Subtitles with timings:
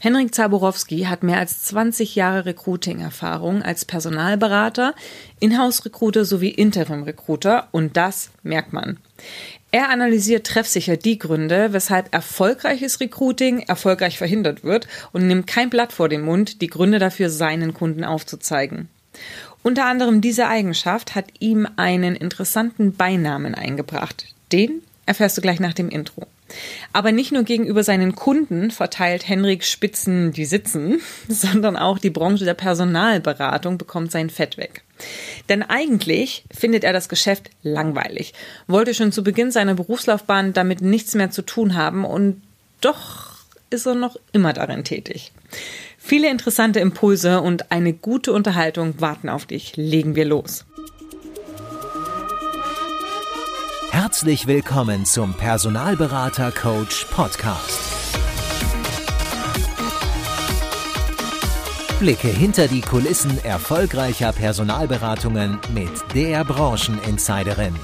[0.00, 4.94] Henrik Zaborowski hat mehr als 20 Jahre Recruiting-Erfahrung als Personalberater,
[5.40, 8.98] Inhouse-Recruiter sowie Interim-Recruiter und das merkt man.
[9.72, 15.92] Er analysiert treffsicher die Gründe, weshalb erfolgreiches Recruiting erfolgreich verhindert wird und nimmt kein Blatt
[15.92, 18.88] vor den Mund, die Gründe dafür seinen Kunden aufzuzeigen.
[19.64, 24.26] Unter anderem diese Eigenschaft hat ihm einen interessanten Beinamen eingebracht.
[24.52, 26.28] Den erfährst du gleich nach dem Intro.
[26.92, 32.44] Aber nicht nur gegenüber seinen Kunden verteilt Henrik Spitzen die Sitzen, sondern auch die Branche
[32.44, 34.82] der Personalberatung bekommt sein Fett weg.
[35.48, 38.34] Denn eigentlich findet er das Geschäft langweilig,
[38.66, 42.42] wollte schon zu Beginn seiner Berufslaufbahn damit nichts mehr zu tun haben und
[42.80, 43.38] doch
[43.70, 45.32] ist er noch immer darin tätig.
[45.98, 49.76] Viele interessante Impulse und eine gute Unterhaltung warten auf dich.
[49.76, 50.64] Legen wir los.
[54.08, 57.78] Herzlich willkommen zum Personalberater Coach Podcast.
[62.00, 67.74] Blicke hinter die Kulissen erfolgreicher Personalberatungen mit der Brancheninsiderin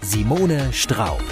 [0.00, 1.22] Simone Straub.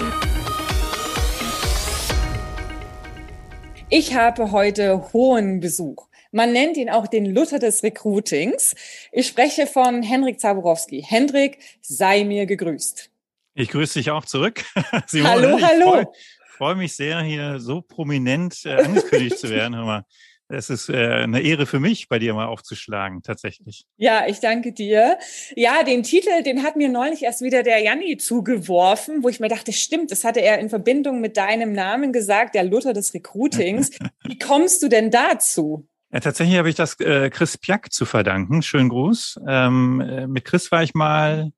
[3.89, 6.05] Ich habe heute hohen Besuch.
[6.31, 8.75] Man nennt ihn auch den Luther des Recruitings.
[9.11, 11.01] Ich spreche von Henrik Zaborowski.
[11.01, 13.09] Henrik, sei mir gegrüßt.
[13.57, 14.65] Ich grüße dich auch zurück.
[15.07, 16.01] Simone, hallo, hallo.
[16.01, 19.75] Ich freue mich sehr, hier so prominent äh, angekündigt zu werden.
[19.75, 20.03] Hör mal.
[20.49, 23.85] Es ist äh, eine Ehre für mich, bei dir mal aufzuschlagen, tatsächlich.
[23.95, 25.17] Ja, ich danke dir.
[25.55, 29.47] Ja, den Titel, den hat mir neulich erst wieder der Janni zugeworfen, wo ich mir
[29.47, 33.91] dachte, stimmt, das hatte er in Verbindung mit deinem Namen gesagt, der Luther des Recruitings.
[34.23, 35.87] Wie kommst du denn dazu?
[36.11, 38.61] Ja, tatsächlich habe ich das äh, Chris Piak zu verdanken.
[38.61, 39.39] Schönen Gruß.
[39.47, 41.51] Ähm, äh, mit Chris war ich mal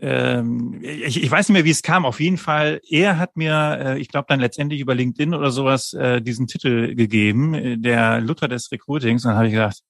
[0.00, 2.04] ähm, ich, ich weiß nicht mehr, wie es kam.
[2.04, 5.92] Auf jeden Fall, er hat mir, äh, ich glaube dann letztendlich über LinkedIn oder sowas,
[5.92, 9.24] äh, diesen Titel gegeben, äh, der Luther des Recruitings.
[9.24, 9.80] Und dann habe ich gedacht,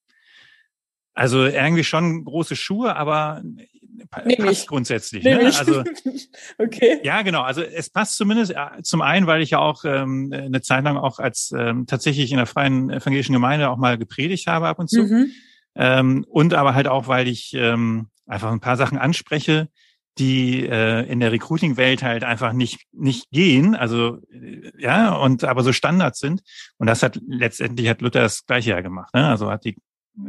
[1.15, 4.67] also irgendwie schon große Schuhe, aber Nehm passt ich.
[4.67, 5.25] grundsätzlich.
[5.25, 5.49] Nehm Ne?
[5.49, 5.59] ich.
[5.59, 5.83] Also
[6.59, 7.01] okay.
[7.03, 7.43] ja, genau.
[7.43, 10.97] Also es passt zumindest äh, zum einen, weil ich ja auch ähm, eine Zeit lang
[10.97, 14.89] auch als ähm, tatsächlich in der freien evangelischen Gemeinde auch mal gepredigt habe ab und
[14.89, 15.03] zu.
[15.03, 15.33] Mhm.
[15.75, 19.69] Ähm, und aber halt auch, weil ich ähm, einfach ein paar Sachen anspreche,
[20.19, 25.63] die äh, in der Recruiting-Welt halt einfach nicht nicht gehen, also äh, ja und aber
[25.63, 26.43] so Standards sind
[26.79, 29.29] und das hat letztendlich hat Luther das gleiche ja gemacht, ne?
[29.29, 29.77] also hat die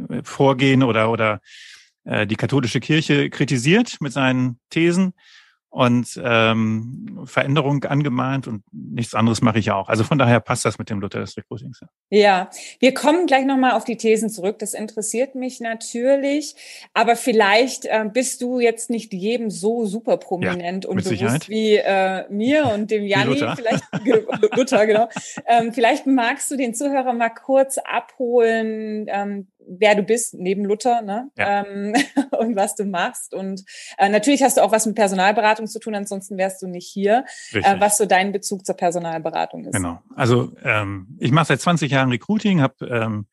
[0.08, 1.40] äh, Vorgehen oder oder
[2.04, 5.14] äh, die katholische Kirche kritisiert mit seinen Thesen
[5.70, 9.88] und ähm, Veränderung angemahnt und nichts anderes mache ich ja auch.
[9.88, 11.80] Also von daher passt das mit dem Luther des Recruitings.
[12.10, 12.50] Ja, ja.
[12.80, 14.58] wir kommen gleich nochmal auf die Thesen zurück.
[14.58, 16.56] Das interessiert mich natürlich.
[16.92, 21.48] Aber vielleicht äh, bist du jetzt nicht jedem so super prominent ja, und bewusst Sicherheit.
[21.48, 23.34] wie äh, mir und dem Janni.
[23.34, 23.54] Luther.
[23.56, 23.84] Vielleicht
[24.56, 25.08] Luther, genau.
[25.46, 29.46] Ähm, vielleicht magst du den Zuhörer mal kurz abholen, ähm,
[29.78, 31.30] wer du bist neben Luther ne?
[31.38, 31.64] Ja.
[31.64, 31.94] ähm,
[32.38, 33.34] und was du machst.
[33.34, 33.62] Und
[33.98, 37.24] äh, natürlich hast du auch was mit Personalberatung zu tun, ansonsten wärst du nicht hier,
[37.52, 39.74] äh, was so dein Bezug zur Personalberatung ist.
[39.74, 40.02] Genau.
[40.16, 43.26] Also ähm, ich mache seit 20 Jahren Recruiting, habe ähm,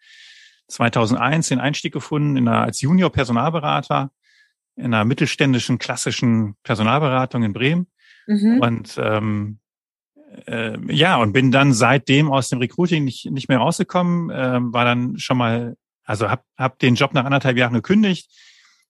[0.67, 4.11] 2001 den Einstieg gefunden in einer, als Junior Personalberater
[4.75, 7.87] in einer mittelständischen klassischen Personalberatung in Bremen
[8.27, 8.59] Mhm.
[8.59, 9.59] und ähm,
[10.45, 14.83] äh, ja und bin dann seitdem aus dem Recruiting nicht nicht mehr rausgekommen, ähm, war
[14.85, 18.31] dann schon mal also hab hab den Job nach anderthalb Jahren gekündigt,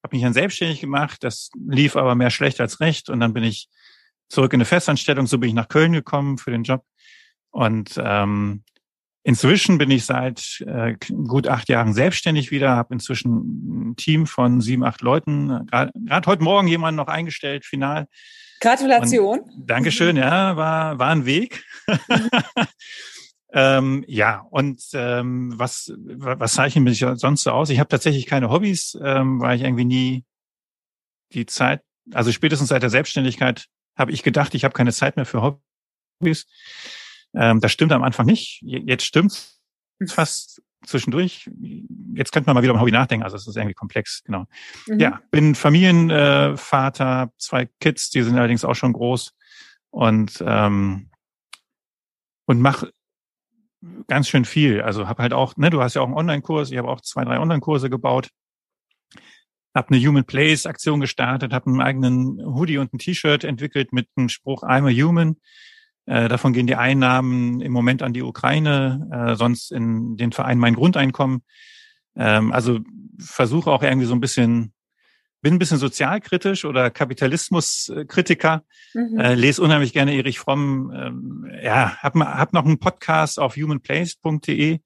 [0.03, 3.43] habe mich dann selbstständig gemacht, das lief aber mehr schlecht als recht und dann bin
[3.43, 3.67] ich
[4.29, 6.85] zurück in eine Festanstellung, so bin ich nach Köln gekommen für den Job
[7.49, 8.63] und ähm,
[9.23, 14.61] inzwischen bin ich seit äh, gut acht Jahren selbstständig wieder, habe inzwischen ein Team von
[14.61, 18.07] sieben, acht Leuten, gerade heute Morgen jemanden noch eingestellt, final.
[18.59, 19.39] Gratulation.
[19.39, 21.63] Und Dankeschön, ja, war, war ein Weg.
[23.53, 27.69] ähm, ja, und ähm, was, was zeichnet mich sonst so aus?
[27.69, 30.25] Ich habe tatsächlich keine Hobbys, ähm, weil ich irgendwie nie
[31.33, 31.81] die Zeit,
[32.13, 35.59] also spätestens seit der Selbstständigkeit habe ich gedacht, ich habe keine Zeit mehr für
[36.21, 36.45] Hobbys.
[37.33, 38.61] Ähm, das stimmt am Anfang nicht.
[38.63, 39.61] Jetzt stimmt's
[40.07, 41.49] fast zwischendurch.
[42.13, 43.23] Jetzt könnte man mal wieder über Hobby nachdenken.
[43.23, 44.45] Also es ist irgendwie komplex, genau.
[44.87, 44.99] Mhm.
[44.99, 49.33] Ja, bin Familienvater, äh, zwei Kids, die sind allerdings auch schon groß
[49.89, 51.09] und ähm,
[52.45, 52.85] und mach
[54.07, 54.81] ganz schön viel.
[54.81, 57.23] Also habe halt auch, ne, du hast ja auch einen Online-Kurs, ich habe auch zwei,
[57.23, 58.29] drei Online-Kurse gebaut,
[59.75, 64.09] habe eine Human Place Aktion gestartet, habe einen eigenen Hoodie und ein T-Shirt entwickelt mit
[64.17, 65.37] dem Spruch I'm a Human.
[66.05, 70.57] Äh, davon gehen die Einnahmen im Moment an die Ukraine, äh, sonst in den Verein
[70.57, 71.43] mein Grundeinkommen.
[72.15, 72.79] Ähm, also
[73.19, 74.73] versuche auch irgendwie so ein bisschen
[75.41, 78.63] bin ein bisschen sozialkritisch oder Kapitalismuskritiker,
[78.93, 79.19] mhm.
[79.19, 80.91] äh, lese unheimlich gerne Erich Fromm.
[80.95, 84.79] Ähm, ja, hab, hab noch einen Podcast auf humanplace.de.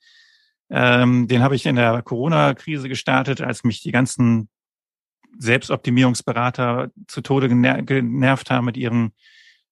[0.70, 4.50] Ähm, den habe ich in der Corona-Krise gestartet, als mich die ganzen
[5.38, 9.14] Selbstoptimierungsberater zu Tode gener genervt haben mit ihren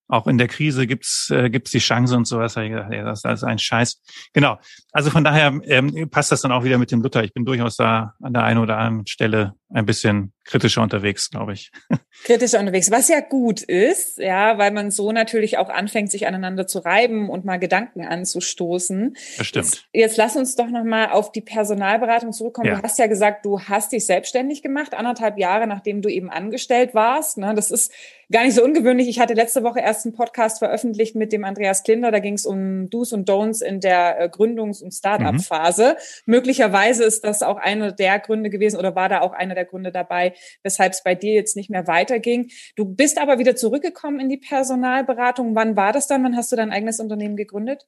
[0.10, 2.56] auch in der Krise gibt's äh, gibt's die Chance und sowas.
[2.56, 4.02] Ja, das, das ist ein Scheiß.
[4.34, 4.58] Genau.
[4.92, 7.24] Also von daher ähm, passt das dann auch wieder mit dem Luther.
[7.24, 11.54] Ich bin durchaus da an der einen oder anderen Stelle ein bisschen kritischer unterwegs, glaube
[11.54, 11.72] ich.
[12.24, 16.66] Kritischer unterwegs, was ja gut ist, ja, weil man so natürlich auch anfängt, sich aneinander
[16.66, 19.16] zu reiben und mal Gedanken anzustoßen.
[19.38, 19.66] Das stimmt.
[19.66, 22.68] Jetzt, jetzt lass uns doch nochmal auf die Personalberatung zurückkommen.
[22.68, 22.78] Ja.
[22.78, 26.96] Du hast ja gesagt, du hast dich selbstständig gemacht, anderthalb Jahre, nachdem du eben angestellt
[26.96, 27.38] warst.
[27.38, 27.54] Ne?
[27.54, 27.92] Das ist
[28.32, 29.08] gar nicht so ungewöhnlich.
[29.08, 32.12] Ich hatte letzte Woche erst einen Podcast veröffentlicht mit dem Andreas Klinder.
[32.12, 35.96] Da ging es um Do's und Don'ts in der äh, Gründungs- und Start-up-Phase.
[36.26, 36.32] Mhm.
[36.34, 39.92] Möglicherweise ist das auch einer der Gründe gewesen oder war da auch einer der Gründe
[39.92, 40.34] dabei,
[40.64, 42.50] weshalb es bei dir jetzt nicht mehr weiterging.
[42.76, 45.56] Du bist aber wieder zurückgekommen in die Personalberatung.
[45.56, 46.24] Wann war das dann?
[46.24, 47.86] Wann hast du dein eigenes Unternehmen gegründet?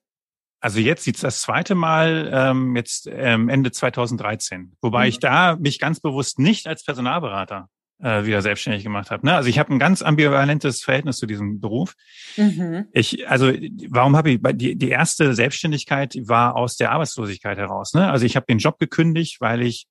[0.59, 5.09] Also jetzt sieht das zweite Mal ähm, jetzt ähm, Ende 2013, wobei mhm.
[5.09, 7.67] ich da mich ganz bewusst nicht als Personalberater
[8.01, 9.25] äh, wieder selbstständig gemacht habe.
[9.25, 9.33] Ne?
[9.33, 11.95] Also ich habe ein ganz ambivalentes Verhältnis zu diesem Beruf.
[12.37, 12.85] Mhm.
[12.91, 13.51] Ich, also
[13.89, 17.93] warum habe ich die, die erste Selbstständigkeit war aus der Arbeitslosigkeit heraus.
[17.93, 18.09] Ne?
[18.09, 19.87] Also ich habe den Job gekündigt, weil ich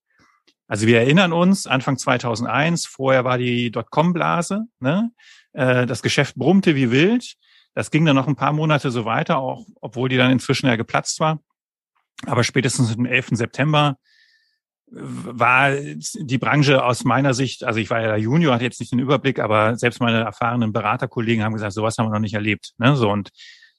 [0.71, 5.11] also wir erinnern uns, Anfang 2001, vorher war die Dotcom-Blase, ne?
[5.51, 7.33] Äh, das Geschäft brummte wie wild.
[7.73, 10.77] Das ging dann noch ein paar Monate so weiter, auch obwohl die dann inzwischen ja
[10.77, 11.41] geplatzt war.
[12.25, 13.31] Aber spätestens am 11.
[13.31, 13.97] September
[14.87, 18.99] war die Branche aus meiner Sicht, also ich war ja Junior, hatte jetzt nicht den
[18.99, 22.75] Überblick, aber selbst meine erfahrenen Beraterkollegen haben gesagt, sowas haben wir noch nicht erlebt.
[22.77, 22.95] Ne?
[22.95, 23.31] So und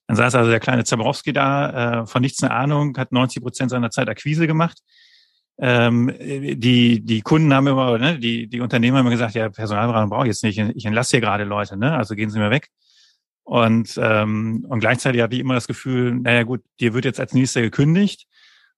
[0.09, 3.71] dann saß also der kleine Zabrowski da, äh, von nichts eine Ahnung, hat 90 Prozent
[3.71, 4.77] seiner Zeit Akquise gemacht
[5.65, 10.11] ähm, die, die Kunden haben immer, ne, die, die Unternehmer haben immer gesagt, ja, Personalberatung
[10.11, 11.97] brauche ich jetzt nicht, ich entlasse hier gerade Leute, ne?
[11.97, 12.69] Also gehen Sie mir weg.
[13.45, 17.33] Und, ähm, und gleichzeitig hatte ich immer das Gefühl, naja gut, dir wird jetzt als
[17.33, 18.27] nächster gekündigt.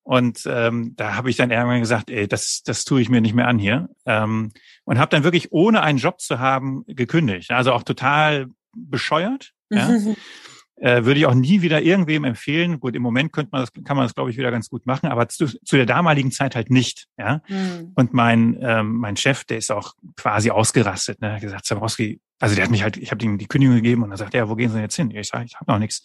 [0.02, 3.34] Und ähm, da habe ich dann irgendwann gesagt, ey, das, das tue ich mir nicht
[3.34, 3.88] mehr an hier.
[4.04, 4.52] Ähm,
[4.84, 7.50] und habe dann wirklich, ohne einen Job zu haben, gekündigt.
[7.50, 9.52] Also auch total bescheuert.
[9.70, 9.88] Ja?
[10.76, 12.80] Äh, würde ich auch nie wieder irgendwem empfehlen.
[12.80, 15.06] Gut, im Moment könnte man das, kann man das, glaube ich, wieder ganz gut machen,
[15.08, 17.06] aber zu, zu der damaligen Zeit halt nicht.
[17.16, 17.42] Ja.
[17.48, 17.92] Mhm.
[17.94, 22.56] Und mein, ähm, mein Chef, der ist auch quasi ausgerastet, ne, hat gesagt, Zabrowski, also
[22.56, 24.48] der hat mich halt, ich habe ihm die Kündigung gegeben und dann sagt er, ja,
[24.48, 25.10] wo gehen Sie denn jetzt hin?
[25.12, 26.02] Ich sage, ich habe noch nichts.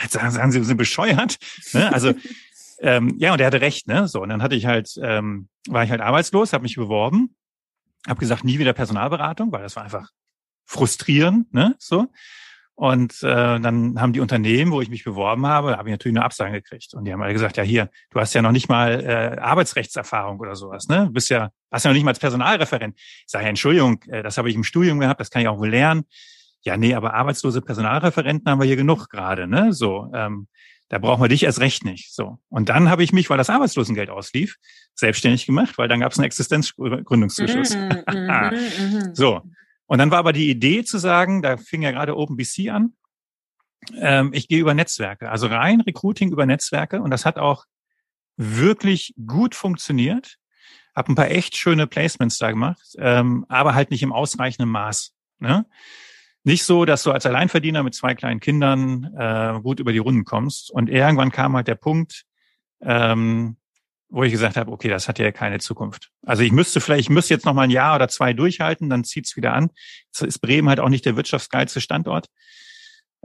[0.00, 1.38] Jetzt sagen, sagen Sie, Sie sind bescheuert.
[1.72, 1.92] ne?
[1.92, 2.14] Also
[2.78, 4.06] ähm, ja, und er hatte recht, ne?
[4.08, 7.34] So, und dann hatte ich halt, ähm, war ich halt arbeitslos, habe mich beworben,
[8.06, 10.10] habe gesagt, nie wieder Personalberatung, weil das war einfach
[10.64, 11.74] frustrierend, ne?
[11.78, 12.06] So.
[12.74, 16.24] Und äh, dann haben die Unternehmen, wo ich mich beworben habe, habe ich natürlich eine
[16.24, 16.94] Absage gekriegt.
[16.94, 20.40] Und die haben alle gesagt, ja hier, du hast ja noch nicht mal äh, Arbeitsrechtserfahrung
[20.40, 21.06] oder sowas, ne?
[21.06, 22.98] Du bist ja, hast ja noch nicht mal als Personalreferent.
[22.98, 25.58] Ich sage, ja, Entschuldigung, äh, das habe ich im Studium gehabt, das kann ich auch
[25.58, 26.04] wohl lernen.
[26.62, 29.72] Ja, nee, aber arbeitslose Personalreferenten haben wir hier genug gerade, ne?
[29.72, 30.48] So, ähm,
[30.88, 32.14] da brauchen wir dich erst recht nicht.
[32.14, 32.38] So.
[32.48, 34.56] Und dann habe ich mich, weil das Arbeitslosengeld auslief,
[34.94, 37.74] selbstständig gemacht, weil dann gab es einen Existenzgründungszuschuss.
[37.74, 39.40] Mm, mm, mm, so.
[39.92, 42.94] Und dann war aber die Idee zu sagen, da fing ja gerade OpenBC an,
[43.94, 47.02] ähm, ich gehe über Netzwerke, also rein Recruiting über Netzwerke.
[47.02, 47.66] Und das hat auch
[48.38, 50.38] wirklich gut funktioniert.
[50.96, 55.12] Hab ein paar echt schöne Placements da gemacht, ähm, aber halt nicht im ausreichenden Maß.
[55.40, 55.66] Ne?
[56.42, 60.24] Nicht so, dass du als Alleinverdiener mit zwei kleinen Kindern äh, gut über die Runden
[60.24, 60.70] kommst.
[60.70, 62.24] Und irgendwann kam halt der Punkt,
[62.80, 63.58] ähm,
[64.12, 66.10] wo ich gesagt habe, okay, das hat ja keine Zukunft.
[66.24, 69.04] Also ich müsste vielleicht, ich müsste jetzt noch mal ein Jahr oder zwei durchhalten, dann
[69.04, 69.70] zieht's wieder an.
[70.06, 72.28] Jetzt ist Bremen halt auch nicht der wirtschaftsgeilste Standort.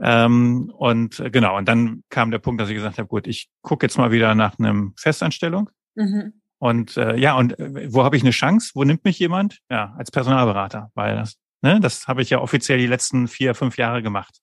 [0.00, 3.50] Ähm, und äh, genau, und dann kam der Punkt, dass ich gesagt habe, gut, ich
[3.60, 5.68] gucke jetzt mal wieder nach einem Festanstellung.
[5.94, 6.40] Mhm.
[6.58, 8.70] Und äh, ja, und äh, wo habe ich eine Chance?
[8.74, 9.58] Wo nimmt mich jemand?
[9.70, 13.76] Ja, als Personalberater, weil das, ne, das habe ich ja offiziell die letzten vier, fünf
[13.76, 14.38] Jahre gemacht.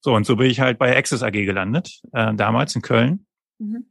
[0.00, 3.26] So, und so bin ich halt bei Access AG gelandet, äh, damals in Köln.
[3.58, 3.86] Mhm.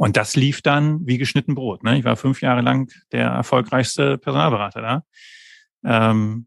[0.00, 1.84] Und das lief dann wie geschnitten Brot.
[1.84, 1.98] Ne?
[1.98, 5.04] Ich war fünf Jahre lang der erfolgreichste Personalberater da.
[5.84, 6.46] Ähm,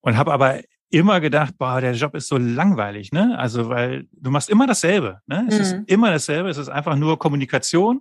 [0.00, 3.38] und habe aber immer gedacht, boah, der Job ist so langweilig, ne?
[3.38, 5.46] Also, weil du machst immer dasselbe, ne?
[5.48, 5.60] Es mhm.
[5.60, 8.00] ist immer dasselbe, es ist einfach nur Kommunikation.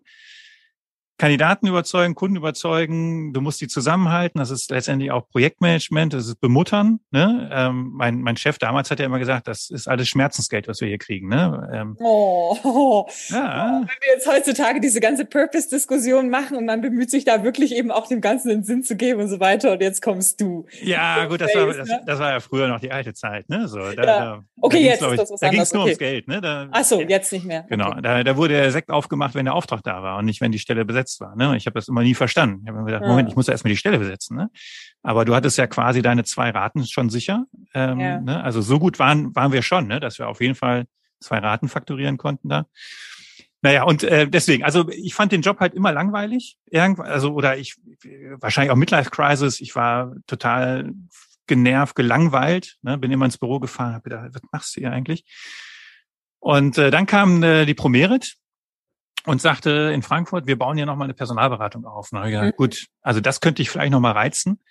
[1.17, 4.39] Kandidaten überzeugen, Kunden überzeugen, du musst die zusammenhalten.
[4.39, 6.99] Das ist letztendlich auch Projektmanagement, das ist Bemuttern.
[7.11, 7.49] Ne?
[7.51, 10.87] Ähm, mein, mein Chef damals hat ja immer gesagt, das ist alles Schmerzensgeld, was wir
[10.87, 11.27] hier kriegen.
[11.27, 11.69] Ne?
[11.73, 13.81] Ähm, oh, ja.
[13.81, 17.89] Wenn wir jetzt heutzutage diese ganze Purpose-Diskussion machen und man bemüht sich da wirklich eben
[17.89, 20.67] auch dem Ganzen den Sinn zu geben und so weiter und jetzt kommst du.
[20.83, 22.01] Ja, gut, das, war, das, ne?
[22.05, 23.49] das war ja früher noch die alte Zeit.
[23.49, 23.67] Ne?
[23.67, 24.03] So, da, ja.
[24.03, 25.89] da, okay, da jetzt ist das was Da ging es nur okay.
[25.89, 26.27] ums Geld.
[26.27, 26.41] Ne?
[26.41, 27.65] Da, Ach so, jetzt nicht mehr.
[27.69, 30.51] Genau, da, da wurde der Sekt aufgemacht, wenn der Auftrag da war und nicht, wenn
[30.51, 31.35] die Stelle besetzt besetzt war.
[31.35, 31.55] Ne?
[31.57, 32.61] Ich habe das immer nie verstanden.
[32.63, 33.07] Ich habe mir gedacht, ja.
[33.07, 34.37] Moment, ich muss ja erstmal die Stelle besetzen.
[34.37, 34.49] Ne?
[35.01, 37.45] Aber du hattest ja quasi deine zwei Raten schon sicher.
[37.73, 38.19] Ähm, ja.
[38.19, 38.43] ne?
[38.43, 39.99] Also so gut waren, waren wir schon, ne?
[39.99, 40.85] dass wir auf jeden Fall
[41.19, 42.65] zwei Raten fakturieren konnten da.
[43.63, 46.57] Naja, und äh, deswegen, also ich fand den Job halt immer langweilig.
[46.69, 47.75] Irgendwann, also, oder ich,
[48.39, 50.91] wahrscheinlich auch Midlife Crisis, ich war total
[51.47, 52.99] genervt, gelangweilt, ne?
[52.99, 55.25] bin immer ins Büro gefahren, habe gedacht, was machst du hier eigentlich?
[56.39, 58.37] Und äh, dann kam äh, die Promerit
[59.27, 62.13] und sagte in Frankfurt, wir bauen hier nochmal eine Personalberatung auf.
[62.13, 62.51] Und ich mhm.
[62.55, 64.61] gut, also das könnte ich vielleicht nochmal reizen.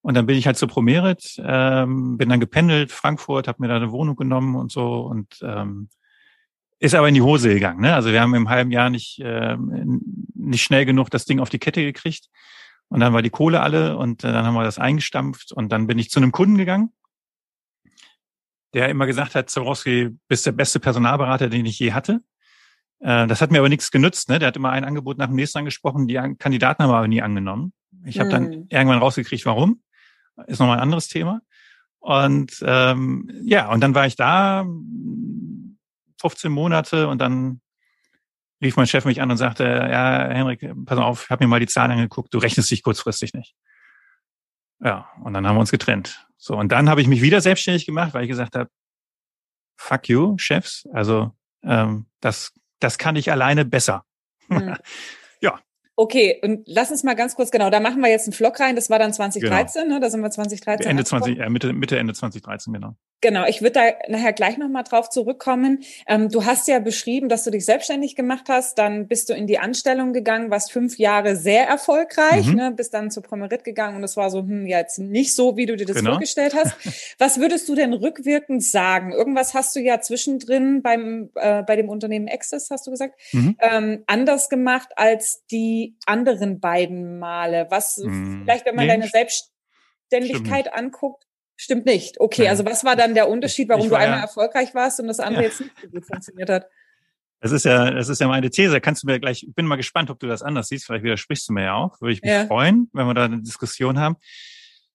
[0.00, 3.76] Und dann bin ich halt zur Promerit, ähm, bin dann gependelt, Frankfurt, habe mir da
[3.76, 5.88] eine Wohnung genommen und so und ähm,
[6.78, 7.80] ist aber in die Hose gegangen.
[7.80, 7.92] Ne?
[7.92, 11.58] Also wir haben im halben Jahr nicht, äh, nicht schnell genug das Ding auf die
[11.58, 12.28] Kette gekriegt.
[12.88, 15.88] Und dann war die Kohle alle und äh, dann haben wir das eingestampft und dann
[15.88, 16.92] bin ich zu einem Kunden gegangen,
[18.72, 22.20] der immer gesagt hat, Zorowski, bist der beste Personalberater, den ich je hatte.
[23.04, 24.30] Äh, das hat mir aber nichts genützt.
[24.30, 24.38] Ne?
[24.38, 27.72] Der hat immer ein Angebot nach dem nächsten angesprochen, die Kandidaten haben aber nie angenommen.
[28.04, 28.66] Ich habe dann hm.
[28.70, 29.82] irgendwann rausgekriegt, warum.
[30.46, 31.40] Ist nochmal ein anderes Thema.
[32.00, 34.66] Und ähm, ja, und dann war ich da
[36.20, 37.60] 15 Monate und dann
[38.62, 41.60] rief mein Chef mich an und sagte, ja, Henrik, pass auf, ich habe mir mal
[41.60, 43.54] die Zahlen angeguckt, du rechnest dich kurzfristig nicht.
[44.80, 46.26] Ja, und dann haben wir uns getrennt.
[46.36, 48.70] So, und dann habe ich mich wieder selbstständig gemacht, weil ich gesagt habe,
[49.76, 51.32] fuck you, Chefs, also
[51.62, 54.04] ähm, das, das kann ich alleine besser.
[54.48, 54.76] Mhm.
[55.96, 58.74] Okay, und lass uns mal ganz kurz, genau, da machen wir jetzt einen Vlog rein.
[58.74, 59.94] Das war dann 2013, genau.
[59.94, 60.00] ne?
[60.00, 60.90] Da sind wir 2013.
[60.90, 62.96] Ende 20, äh, Mitte, Mitte, Ende 2013, genau.
[63.20, 65.82] Genau, ich würde da nachher gleich nochmal drauf zurückkommen.
[66.06, 69.46] Ähm, du hast ja beschrieben, dass du dich selbstständig gemacht hast, dann bist du in
[69.46, 72.54] die Anstellung gegangen, warst fünf Jahre sehr erfolgreich, mhm.
[72.54, 72.70] ne?
[72.72, 75.64] bist dann zu Promerit gegangen und es war so, hm, ja, jetzt nicht so, wie
[75.64, 76.10] du dir das genau.
[76.10, 76.74] vorgestellt hast.
[77.18, 79.12] Was würdest du denn rückwirkend sagen?
[79.12, 83.56] Irgendwas hast du ja zwischendrin beim, äh, bei dem Unternehmen Access, hast du gesagt, mhm.
[83.60, 87.66] ähm, anders gemacht als die anderen beiden Male.
[87.70, 88.42] Was, mhm.
[88.42, 91.24] vielleicht, wenn man nee, deine Selbstständigkeit anguckt,
[91.56, 92.20] Stimmt nicht.
[92.20, 95.20] Okay, also was war dann der Unterschied, warum du einmal ja, erfolgreich warst und das
[95.20, 95.48] andere ja.
[95.48, 96.66] jetzt nicht so gut funktioniert hat?
[97.40, 98.80] Das ist ja, das ist ja meine These.
[98.80, 100.86] Kannst du mir gleich, ich bin mal gespannt, ob du das anders siehst.
[100.86, 102.00] Vielleicht widersprichst du mir ja auch.
[102.00, 102.46] Würde ich mich ja.
[102.46, 104.16] freuen, wenn wir da eine Diskussion haben.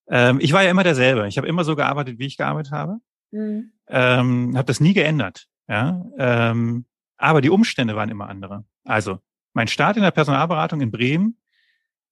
[0.09, 1.27] Ähm, ich war ja immer derselbe.
[1.27, 2.97] Ich habe immer so gearbeitet, wie ich gearbeitet habe.
[3.31, 3.71] Mhm.
[3.87, 5.47] Ähm, habe das nie geändert.
[5.67, 6.85] Ja, ähm,
[7.17, 8.65] aber die Umstände waren immer andere.
[8.83, 9.19] Also
[9.53, 11.37] mein Start in der Personalberatung in Bremen,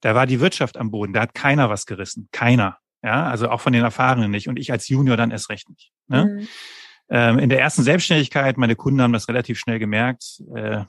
[0.02, 1.14] da war die Wirtschaft am Boden.
[1.14, 2.30] Da hat keiner was gerissen.
[2.32, 2.78] Keiner.
[3.04, 4.48] Ja, also auch von den Erfahrenen nicht.
[4.48, 5.92] Und ich als Junior dann erst recht nicht.
[6.08, 6.26] Ne?
[6.26, 6.48] Mhm.
[7.10, 10.42] Ähm, in der ersten Selbstständigkeit, meine Kunden haben das relativ schnell gemerkt.
[10.56, 10.84] Äh,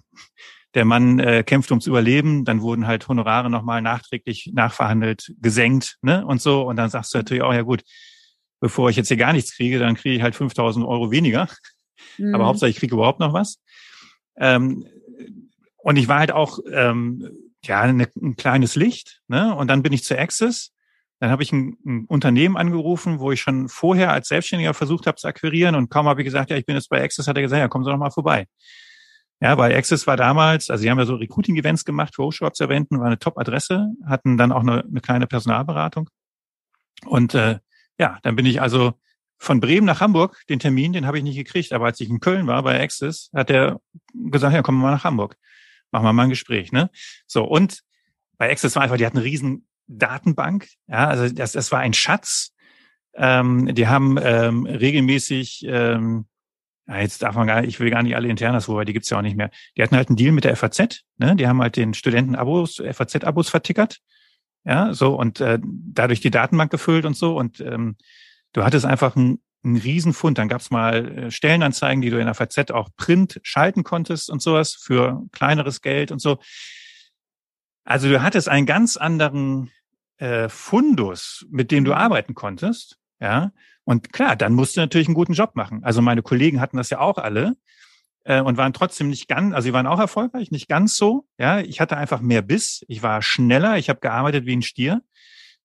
[0.75, 6.27] der Mann äh, kämpft ums Überleben, dann wurden halt Honorare nochmal nachträglich nachverhandelt, gesenkt, ne?
[6.27, 6.63] Und so.
[6.63, 7.83] Und dann sagst du natürlich auch, ja gut,
[8.61, 11.49] bevor ich jetzt hier gar nichts kriege, dann kriege ich halt 5000 Euro weniger.
[12.19, 12.35] Mhm.
[12.35, 13.63] Aber Hauptsache, ich kriege überhaupt noch was.
[14.37, 14.87] Ähm,
[15.89, 17.31] und ich war halt auch ähm,
[17.65, 19.55] ja eine, ein kleines Licht, ne?
[19.55, 20.73] Und dann bin ich zu Access
[21.21, 25.17] dann habe ich ein, ein, Unternehmen angerufen, wo ich schon vorher als Selbstständiger versucht habe
[25.17, 27.43] zu akquirieren und kaum habe ich gesagt, ja, ich bin jetzt bei Access, hat er
[27.43, 28.47] gesagt, ja, kommen Sie doch mal vorbei.
[29.41, 33.07] Ja, weil Access war damals, also sie haben ja so Recruiting-Events gemacht für Hochschulabsolventen, war
[33.07, 36.11] eine Top-Adresse, hatten dann auch eine, eine kleine Personalberatung.
[37.05, 37.59] Und äh,
[38.01, 38.95] ja, dann bin ich also
[39.39, 42.19] von Bremen nach Hamburg, den Termin, den habe ich nicht gekriegt, aber als ich in
[42.19, 43.81] Köln war bei Access, hat er
[44.13, 45.37] gesagt, ja, wir mal nach Hamburg.
[45.91, 46.91] Machen wir mal ein Gespräch, ne?
[47.27, 47.83] So, und
[48.37, 50.69] bei Access war einfach, die hatten einen riesen Datenbank.
[50.87, 52.53] Ja, also das, das war ein Schatz.
[53.15, 56.27] Ähm, die haben ähm, regelmäßig, ähm,
[56.87, 59.11] ja, jetzt darf man gar nicht, ich will gar nicht alle Internas, wobei die gibt's
[59.11, 59.51] ja auch nicht mehr.
[59.77, 61.35] Die hatten halt einen Deal mit der FAZ, ne?
[61.37, 63.99] Die haben halt den Studenten Abos, FAZ-Abos vertickert.
[64.65, 67.37] Ja, so und äh, dadurch die Datenbank gefüllt und so.
[67.37, 67.97] Und ähm,
[68.53, 70.39] du hattest einfach einen, einen Riesenfund.
[70.39, 74.43] Dann gab's mal äh, Stellenanzeigen, die du in der FAZ auch print schalten konntest und
[74.43, 76.39] sowas für kleineres Geld und so.
[77.85, 79.71] Also du hattest einen ganz anderen
[80.19, 81.97] äh, Fundus, mit dem du mhm.
[81.97, 83.53] arbeiten konntest, ja.
[83.85, 85.83] Und klar, dann musst du natürlich einen guten Job machen.
[85.83, 87.57] Also meine Kollegen hatten das ja auch alle
[88.25, 91.27] äh, und waren trotzdem nicht ganz, also sie waren auch erfolgreich, nicht ganz so.
[91.39, 95.01] Ja, ich hatte einfach mehr Biss, ich war schneller, ich habe gearbeitet wie ein Stier.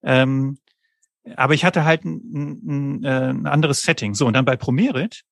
[0.03, 0.57] Ähm,
[1.35, 4.13] aber ich hatte halt ein, ein, äh, ein anderes Setting.
[4.13, 5.23] So, und dann bei Promerit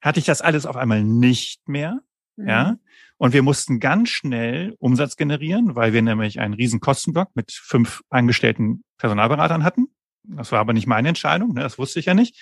[0.00, 2.00] hatte ich das alles auf einmal nicht mehr.
[2.36, 2.48] Mhm.
[2.48, 2.76] Ja.
[3.18, 8.02] Und wir mussten ganz schnell Umsatz generieren, weil wir nämlich einen riesen Kostenblock mit fünf
[8.10, 9.86] angestellten Personalberatern hatten.
[10.24, 11.60] Das war aber nicht meine Entscheidung, ne?
[11.60, 12.36] das wusste ich ja nicht.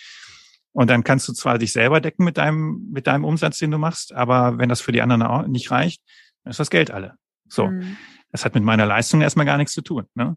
[0.73, 3.79] Und dann kannst du zwar dich selber decken mit deinem, mit deinem Umsatz, den du
[3.79, 6.03] machst, aber wenn das für die anderen auch nicht reicht,
[6.43, 7.15] dann ist das Geld alle.
[7.49, 7.69] So.
[7.69, 7.97] Mhm.
[8.33, 10.07] Das hat mit meiner Leistung erstmal gar nichts zu tun.
[10.15, 10.37] Ne?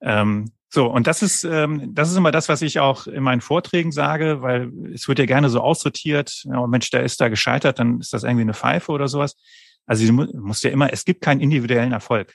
[0.00, 3.40] Ähm, so, und das ist, ähm, das ist immer das, was ich auch in meinen
[3.40, 7.30] Vorträgen sage, weil es wird ja gerne so aussortiert, ja, oh Mensch, der ist da
[7.30, 9.36] gescheitert, dann ist das irgendwie eine Pfeife oder sowas.
[9.86, 12.34] Also du musst ja immer, es gibt keinen individuellen Erfolg.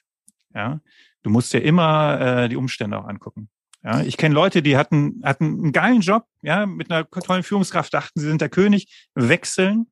[0.56, 0.82] Ja,
[1.22, 3.48] du musst dir immer äh, die Umstände auch angucken.
[3.84, 7.94] Ja, ich kenne Leute, die hatten, hatten einen geilen Job, ja, mit einer tollen Führungskraft,
[7.94, 9.86] dachten, sie sind der König, wechseln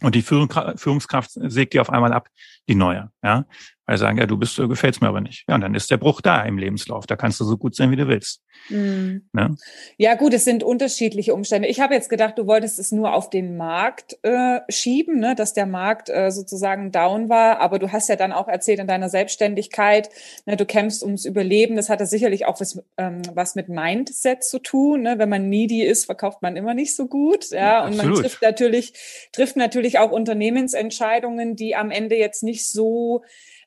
[0.00, 2.30] und die Führungskraft sägt die auf einmal ab,
[2.70, 3.44] die neue, ja.
[3.86, 5.44] Weil sie sagen, ja, du bist, du gefällst mir aber nicht.
[5.48, 7.06] Ja, und dann ist der Bruch da im Lebenslauf.
[7.06, 8.42] Da kannst du so gut sein, wie du willst.
[8.68, 9.28] Mhm.
[9.32, 9.56] Ne?
[9.96, 11.68] Ja, gut, es sind unterschiedliche Umstände.
[11.68, 15.52] Ich habe jetzt gedacht, du wolltest es nur auf den Markt äh, schieben, ne, dass
[15.52, 17.60] der Markt äh, sozusagen down war.
[17.60, 20.10] Aber du hast ja dann auch erzählt in deiner Selbstständigkeit,
[20.46, 21.76] ne, du kämpfst ums Überleben.
[21.76, 25.02] Das hatte sicherlich auch was, ähm, was mit Mindset zu tun.
[25.02, 25.18] Ne?
[25.18, 27.50] Wenn man needy ist, verkauft man immer nicht so gut.
[27.50, 28.14] Ja, und Absolut.
[28.14, 28.92] man trifft natürlich,
[29.30, 33.22] trifft natürlich auch Unternehmensentscheidungen, die am Ende jetzt nicht so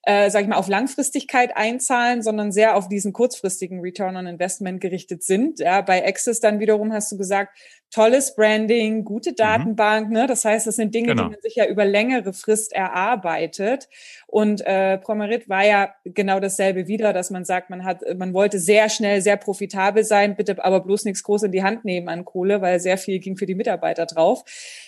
[0.09, 4.81] äh, sag ich mal, auf Langfristigkeit einzahlen, sondern sehr auf diesen kurzfristigen Return on Investment
[4.81, 5.59] gerichtet sind.
[5.59, 7.55] Ja, bei Access dann wiederum hast du gesagt,
[7.91, 9.35] tolles Branding, gute mhm.
[9.35, 10.11] Datenbank.
[10.11, 10.27] Ne?
[10.27, 11.23] Das heißt, das sind Dinge, genau.
[11.23, 13.89] die man sich ja über längere Frist erarbeitet.
[14.27, 18.59] Und äh, Promerit war ja genau dasselbe wieder, dass man sagt, man hat, man wollte
[18.59, 22.25] sehr schnell, sehr profitabel sein, bitte aber bloß nichts groß in die Hand nehmen an
[22.25, 24.43] Kohle, weil sehr viel ging für die Mitarbeiter drauf.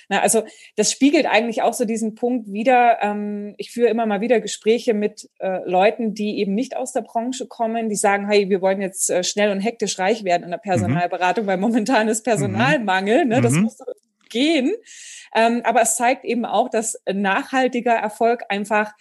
[0.10, 0.44] Na, also
[0.76, 2.98] das spiegelt eigentlich auch so diesen Punkt wieder.
[3.02, 7.02] Ähm, ich führe immer mal wieder Gespräche mit äh, Leuten, die eben nicht aus der
[7.02, 10.50] Branche kommen, die sagen, hey, wir wollen jetzt äh, schnell und hektisch reich werden in
[10.50, 10.70] der mhm.
[10.70, 11.48] Personalberatung, mhm.
[11.48, 13.40] weil momentan ist Personal mhm Mangel, ne?
[13.40, 13.62] das mhm.
[13.62, 13.86] muss doch
[14.30, 14.74] gehen.
[15.34, 18.92] Ähm, aber es zeigt eben auch, dass nachhaltiger Erfolg einfach,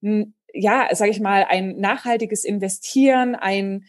[0.00, 3.84] ja, sage ich mal, ein nachhaltiges Investieren, ein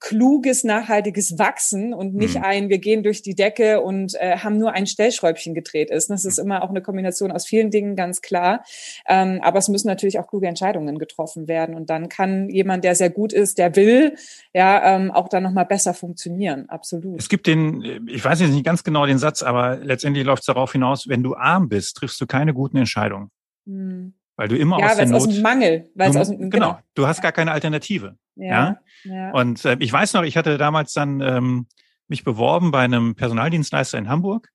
[0.00, 2.44] kluges, nachhaltiges Wachsen und nicht mhm.
[2.44, 6.10] ein, wir gehen durch die Decke und äh, haben nur ein Stellschräubchen gedreht ist.
[6.10, 6.44] Das ist mhm.
[6.44, 8.64] immer auch eine Kombination aus vielen Dingen, ganz klar.
[9.06, 11.74] Ähm, aber es müssen natürlich auch kluge Entscheidungen getroffen werden.
[11.74, 14.14] Und dann kann jemand, der sehr gut ist, der will,
[14.52, 16.68] ja, ähm, auch dann nochmal besser funktionieren.
[16.68, 17.18] Absolut.
[17.18, 20.46] Es gibt den, ich weiß jetzt nicht ganz genau den Satz, aber letztendlich läuft es
[20.46, 23.30] darauf hinaus, wenn du arm bist, triffst du keine guten Entscheidungen.
[23.64, 24.14] Mhm.
[24.38, 25.16] Weil du immer ja, aus der Not...
[25.16, 25.90] aus dem Mangel.
[25.96, 26.68] Weil du, aus dem, genau.
[26.68, 28.16] genau, du hast gar keine Alternative.
[28.36, 28.46] Ja.
[28.46, 29.12] ja?
[29.12, 29.30] ja.
[29.32, 31.66] Und äh, ich weiß noch, ich hatte damals dann ähm,
[32.06, 34.48] mich beworben bei einem Personaldienstleister in Hamburg.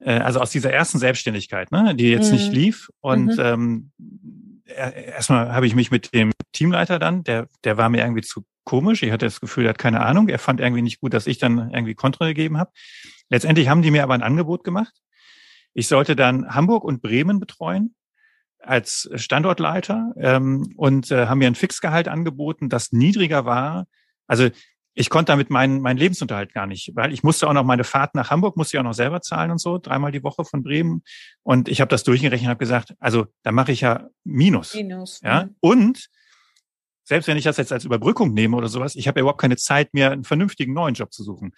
[0.00, 2.32] Äh, also aus dieser ersten Selbstständigkeit, ne, die jetzt mhm.
[2.32, 2.88] nicht lief.
[3.00, 3.40] Und mhm.
[3.40, 3.92] ähm,
[4.64, 9.02] erstmal habe ich mich mit dem Teamleiter dann, der, der war mir irgendwie zu komisch.
[9.02, 10.30] Ich hatte das Gefühl, er hat keine Ahnung.
[10.30, 12.72] Er fand irgendwie nicht gut, dass ich dann irgendwie Kontra gegeben habe.
[13.28, 14.94] Letztendlich haben die mir aber ein Angebot gemacht.
[15.74, 17.94] Ich sollte dann Hamburg und Bremen betreuen
[18.66, 23.86] als Standortleiter ähm, und äh, haben mir ein Fixgehalt angeboten, das niedriger war.
[24.26, 24.48] Also
[24.94, 28.14] ich konnte damit meinen meinen Lebensunterhalt gar nicht, weil ich musste auch noch meine Fahrt
[28.14, 31.02] nach Hamburg musste ich auch noch selber zahlen und so dreimal die Woche von Bremen
[31.42, 34.74] und ich habe das durchgerechnet und habe gesagt, also da mache ich ja Minus.
[34.74, 35.20] Minus.
[35.22, 35.56] Ja mhm.
[35.60, 36.08] und
[37.04, 39.56] selbst wenn ich das jetzt als Überbrückung nehme oder sowas, ich habe ja überhaupt keine
[39.56, 41.52] Zeit mir einen vernünftigen neuen Job zu suchen.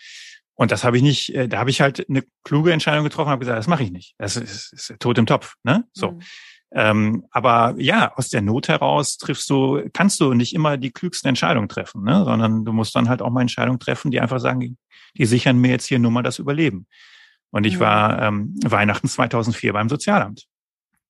[0.54, 3.40] Und das habe ich nicht, äh, da habe ich halt eine kluge Entscheidung getroffen, habe
[3.40, 4.14] gesagt, das mache ich nicht.
[4.18, 5.84] Das ist, ist tot im Topf, ne?
[5.92, 6.12] So.
[6.12, 6.22] Mhm.
[6.72, 11.28] Ähm, aber ja, aus der Not heraus triffst du, kannst du nicht immer die klügsten
[11.28, 12.24] Entscheidungen treffen, ne?
[12.24, 14.76] sondern du musst dann halt auch mal Entscheidungen treffen, die einfach sagen,
[15.16, 16.86] die sichern mir jetzt hier nur mal das Überleben.
[17.50, 20.46] Und ich war ähm, Weihnachten 2004 beim Sozialamt.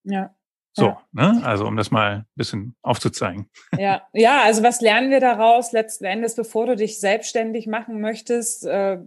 [0.04, 0.35] Ja.
[0.78, 1.00] So, ja.
[1.12, 1.40] ne?
[1.42, 3.48] Also um das mal ein bisschen aufzuzeigen.
[3.78, 8.66] Ja, ja, also was lernen wir daraus letzten Endes, bevor du dich selbstständig machen möchtest,
[8.66, 8.98] äh,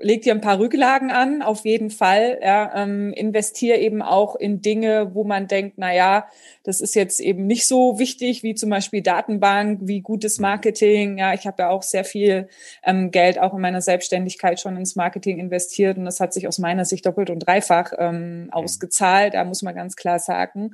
[0.00, 2.40] leg dir ein paar Rücklagen an, auf jeden Fall.
[2.42, 6.28] Ja, ähm, investier eben auch in Dinge, wo man denkt, na ja,
[6.64, 10.42] das ist jetzt eben nicht so wichtig wie zum Beispiel Datenbank, wie gutes mhm.
[10.42, 11.18] Marketing.
[11.18, 12.48] Ja, ich habe ja auch sehr viel
[12.84, 16.58] ähm, Geld auch in meiner Selbstständigkeit schon ins Marketing investiert und das hat sich aus
[16.58, 18.52] meiner Sicht doppelt und dreifach ähm, mhm.
[18.52, 19.34] ausgezahlt.
[19.34, 20.70] Da muss man ganz klar sagen.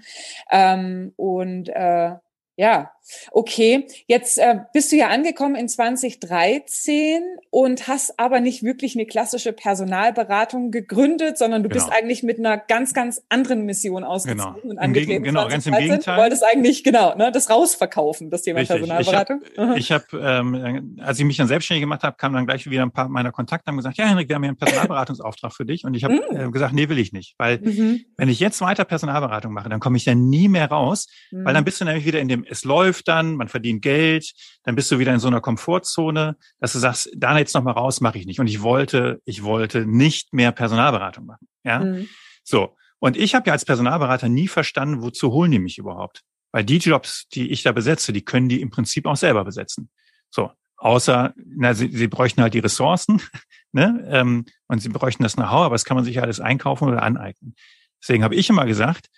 [0.51, 2.17] Ähm, und äh,
[2.57, 2.93] ja,
[3.33, 3.87] okay.
[4.07, 9.53] Jetzt äh, bist du ja angekommen in 2013 und hast aber nicht wirklich eine klassische
[9.53, 11.85] Personalberatung gegründet, sondern du genau.
[11.85, 14.71] bist eigentlich mit einer ganz, ganz anderen Mission ausgezogen genau.
[14.71, 15.25] und angetreten.
[15.25, 16.17] Genau, ganz im Gegenteil.
[16.17, 18.77] Du wolltest eigentlich, genau, ne, das rausverkaufen, das Thema Richtig.
[18.77, 19.43] Personalberatung.
[19.77, 22.83] Ich habe, hab, ähm, als ich mich dann selbstständig gemacht habe, kam dann gleich wieder
[22.83, 25.85] ein paar meiner Kontakte haben gesagt, ja, Henrik, wir haben hier einen Personalberatungsauftrag für dich.
[25.85, 26.37] Und ich habe mm.
[26.37, 27.35] äh, gesagt, nee, will ich nicht.
[27.39, 28.05] Weil mhm.
[28.17, 31.45] wenn ich jetzt weiter Personalberatung mache, dann komme ich dann nie mehr raus, mhm.
[31.45, 34.33] weil dann bist du nämlich wieder in dem, es läuft dann, man verdient Geld,
[34.65, 37.73] dann bist du wieder in so einer Komfortzone, dass du sagst, da jetzt noch mal
[37.73, 38.41] raus, mache ich nicht.
[38.41, 41.49] Und ich wollte, ich wollte nicht mehr Personalberatung machen.
[41.65, 42.09] Ja, mhm.
[42.43, 42.77] so.
[43.01, 46.23] Und ich habe ja als Personalberater nie verstanden, wozu holen die mich überhaupt?
[46.51, 49.91] Weil die Jobs, die ich da besetze, die können die im Prinzip auch selber besetzen.
[50.31, 53.21] So, außer, na, sie, sie bräuchten halt die Ressourcen,
[53.73, 54.05] ne?
[54.11, 57.55] Ähm, und sie bräuchten das Know-how, aber das kann man sich alles einkaufen oder aneignen.
[58.03, 59.11] Deswegen habe ich immer gesagt,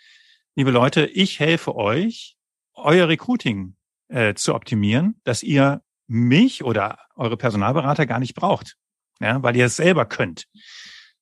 [0.57, 2.37] liebe Leute, ich helfe euch,
[2.85, 3.75] euer Recruiting
[4.09, 8.77] äh, zu optimieren, dass ihr mich oder eure Personalberater gar nicht braucht,
[9.21, 10.47] ja, weil ihr es selber könnt.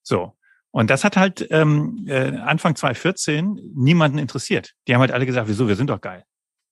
[0.03, 0.35] So.
[0.71, 4.75] Und das hat halt ähm, äh, Anfang 2014 niemanden interessiert.
[4.87, 6.25] Die haben halt alle gesagt, wieso, wir sind doch geil.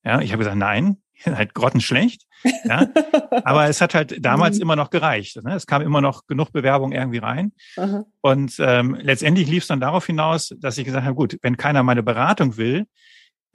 [0.04, 2.22] Ja, ich habe gesagt, nein, halt grottenschlecht.
[2.64, 2.88] Ja?
[3.44, 4.62] Aber es hat halt damals Mhm.
[4.62, 5.42] immer noch gereicht.
[5.42, 5.54] Ne?
[5.54, 7.52] Es kam immer noch genug Bewerbung irgendwie rein.
[7.76, 8.04] Aha.
[8.20, 11.82] Und ähm, letztendlich lief es dann darauf hinaus, dass ich gesagt habe, gut, wenn keiner
[11.82, 12.86] meine Beratung will,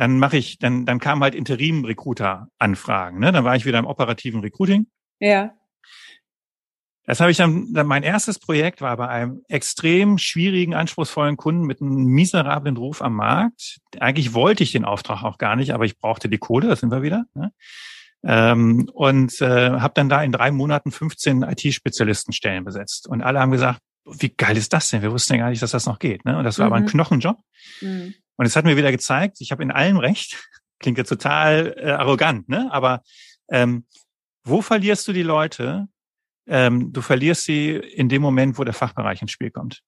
[0.01, 3.19] dann mache ich, dann, dann kamen halt Interim-Recruiter-Anfragen.
[3.19, 3.31] Ne?
[3.31, 4.87] Dann war ich wieder im operativen Recruiting.
[5.19, 5.51] Ja.
[7.05, 11.67] Das habe ich dann, dann, mein erstes Projekt war bei einem extrem schwierigen, anspruchsvollen Kunden
[11.67, 13.77] mit einem miserablen Ruf am Markt.
[13.99, 16.89] Eigentlich wollte ich den Auftrag auch gar nicht, aber ich brauchte die Kohle, das sind
[16.89, 17.25] wir wieder.
[17.35, 17.53] Ne?
[18.23, 23.07] Ähm, und äh, habe dann da in drei Monaten 15 IT-Spezialistenstellen besetzt.
[23.07, 25.03] Und alle haben gesagt, wie geil ist das denn?
[25.03, 26.25] Wir wussten ja gar nicht, dass das noch geht.
[26.25, 26.39] Ne?
[26.39, 26.87] Und das war aber ein Mhm.
[26.87, 27.37] Knochenjob.
[27.81, 28.15] Mhm.
[28.37, 30.49] Und es hat mir wieder gezeigt, ich habe in allem recht.
[30.79, 32.69] Klingt jetzt total äh, arrogant, ne?
[32.71, 33.03] Aber
[33.49, 33.85] ähm,
[34.43, 35.87] wo verlierst du die Leute?
[36.47, 39.83] Ähm, du verlierst sie in dem Moment, wo der Fachbereich ins Spiel kommt.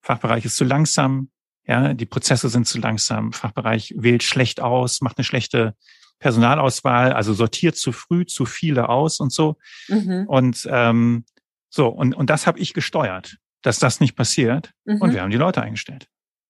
[0.00, 1.30] Fachbereich ist zu langsam,
[1.64, 3.32] ja, die Prozesse sind zu langsam.
[3.32, 5.76] Fachbereich wählt schlecht aus, macht eine schlechte
[6.18, 9.58] Personalauswahl, also sortiert zu früh zu viele aus und so.
[9.88, 10.24] Mhm.
[10.26, 11.24] Und ähm,
[11.68, 14.72] so und und das habe ich gesteuert, dass das nicht passiert.
[14.84, 15.00] Mhm.
[15.00, 16.08] Und wir haben die Leute eingestellt.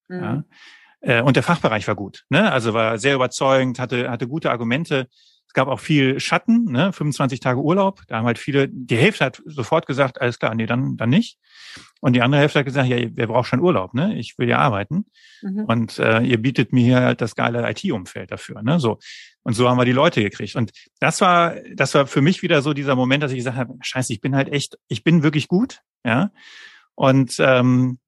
[0.08, 0.22] Mhm.
[0.22, 0.44] Ja.
[1.02, 2.50] Äh, Und der Fachbereich war gut, ne?
[2.50, 5.08] Also war sehr überzeugend, hatte, hatte gute Argumente.
[5.46, 6.92] Es gab auch viel Schatten, ne?
[6.92, 8.00] 25 Tage Urlaub.
[8.06, 11.38] Da haben halt viele, die Hälfte hat sofort gesagt, alles klar, nee, dann, dann nicht.
[12.00, 14.16] Und die andere Hälfte hat gesagt, ja, wer braucht schon Urlaub, ne?
[14.16, 15.06] Ich will ja arbeiten.
[15.42, 15.64] Mhm.
[15.64, 18.78] Und äh, ihr bietet mir hier halt das geile IT-Umfeld dafür, ne?
[18.80, 18.98] So.
[19.42, 20.54] Und so haben wir die Leute gekriegt.
[20.54, 23.74] Und das war, das war für mich wieder so dieser Moment, dass ich gesagt habe,
[23.80, 26.30] scheiße, ich bin halt echt, ich bin wirklich gut, ja.
[26.94, 27.98] Und ähm,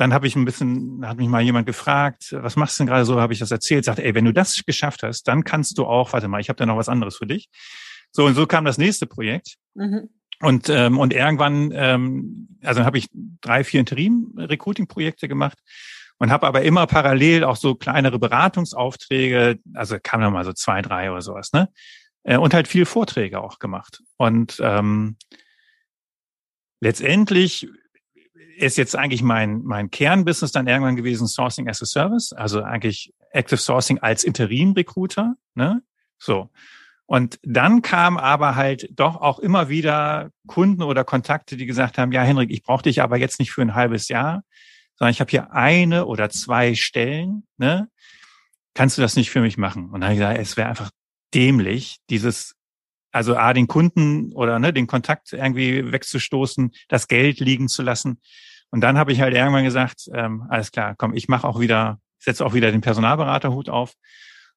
[0.00, 3.04] dann habe ich ein bisschen, hat mich mal jemand gefragt, was machst du denn gerade
[3.04, 3.20] so?
[3.20, 6.12] Habe ich das erzählt, sagte, ey, wenn du das geschafft hast, dann kannst du auch,
[6.12, 7.48] warte mal, ich habe da noch was anderes für dich.
[8.10, 9.56] So und so kam das nächste Projekt.
[9.74, 10.08] Mhm.
[10.40, 13.08] Und, ähm, und irgendwann, ähm, also habe ich
[13.40, 15.58] drei, vier Interim-Recruiting-Projekte gemacht
[16.18, 20.80] und habe aber immer parallel auch so kleinere Beratungsaufträge, also kam dann mal so zwei,
[20.80, 21.68] drei oder sowas, ne?
[22.22, 24.02] Äh, Und halt viele Vorträge auch gemacht.
[24.16, 25.16] Und ähm,
[26.80, 27.68] letztendlich
[28.56, 33.12] ist jetzt eigentlich mein, mein Kernbusiness dann irgendwann gewesen Sourcing as a Service, also eigentlich
[33.30, 35.82] Active Sourcing als Interim-Recruiter, ne?
[36.18, 36.50] So.
[37.06, 42.12] Und dann kam aber halt doch auch immer wieder Kunden oder Kontakte, die gesagt haben,
[42.12, 44.42] ja, Henrik, ich brauche dich aber jetzt nicht für ein halbes Jahr,
[44.96, 47.88] sondern ich habe hier eine oder zwei Stellen, ne?
[48.74, 49.86] Kannst du das nicht für mich machen?
[49.86, 50.90] Und dann habe ich gesagt, es wäre einfach
[51.34, 52.54] dämlich, dieses,
[53.12, 58.20] also A, den Kunden oder ne, den Kontakt irgendwie wegzustoßen, das Geld liegen zu lassen.
[58.70, 62.00] Und dann habe ich halt irgendwann gesagt, ähm, alles klar, komm, ich mache auch wieder,
[62.18, 63.94] setze auch wieder den Personalberaterhut auf.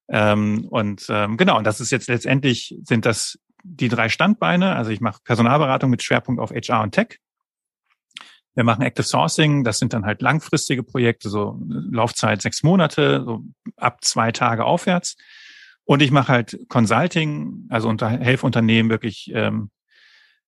[0.10, 4.76] Ähm, und ähm, genau, und das ist jetzt letztendlich, sind das die drei Standbeine.
[4.76, 7.20] Also ich mache Personalberatung mit Schwerpunkt auf HR und Tech.
[8.54, 13.44] Wir machen Active Sourcing, das sind dann halt langfristige Projekte, so Laufzeit sechs Monate, so
[13.78, 15.16] ab zwei Tage aufwärts.
[15.86, 19.72] Und ich mache halt Consulting, also unter, helfe Unternehmen wirklich ähm,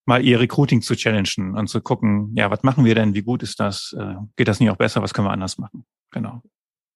[0.06, 3.44] mal ihr Recruiting zu challengen und zu gucken, ja, was machen wir denn, wie gut
[3.44, 5.86] ist das, äh, geht das nicht auch besser, was können wir anders machen?
[6.12, 6.42] Genau.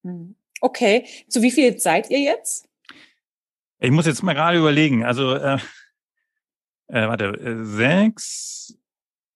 [0.04, 0.36] Mhm.
[0.60, 2.67] Okay, zu wie viel seid ihr jetzt?
[3.80, 5.60] Ich muss jetzt mal gerade überlegen, also äh,
[6.88, 8.78] äh, warte, äh, sechs,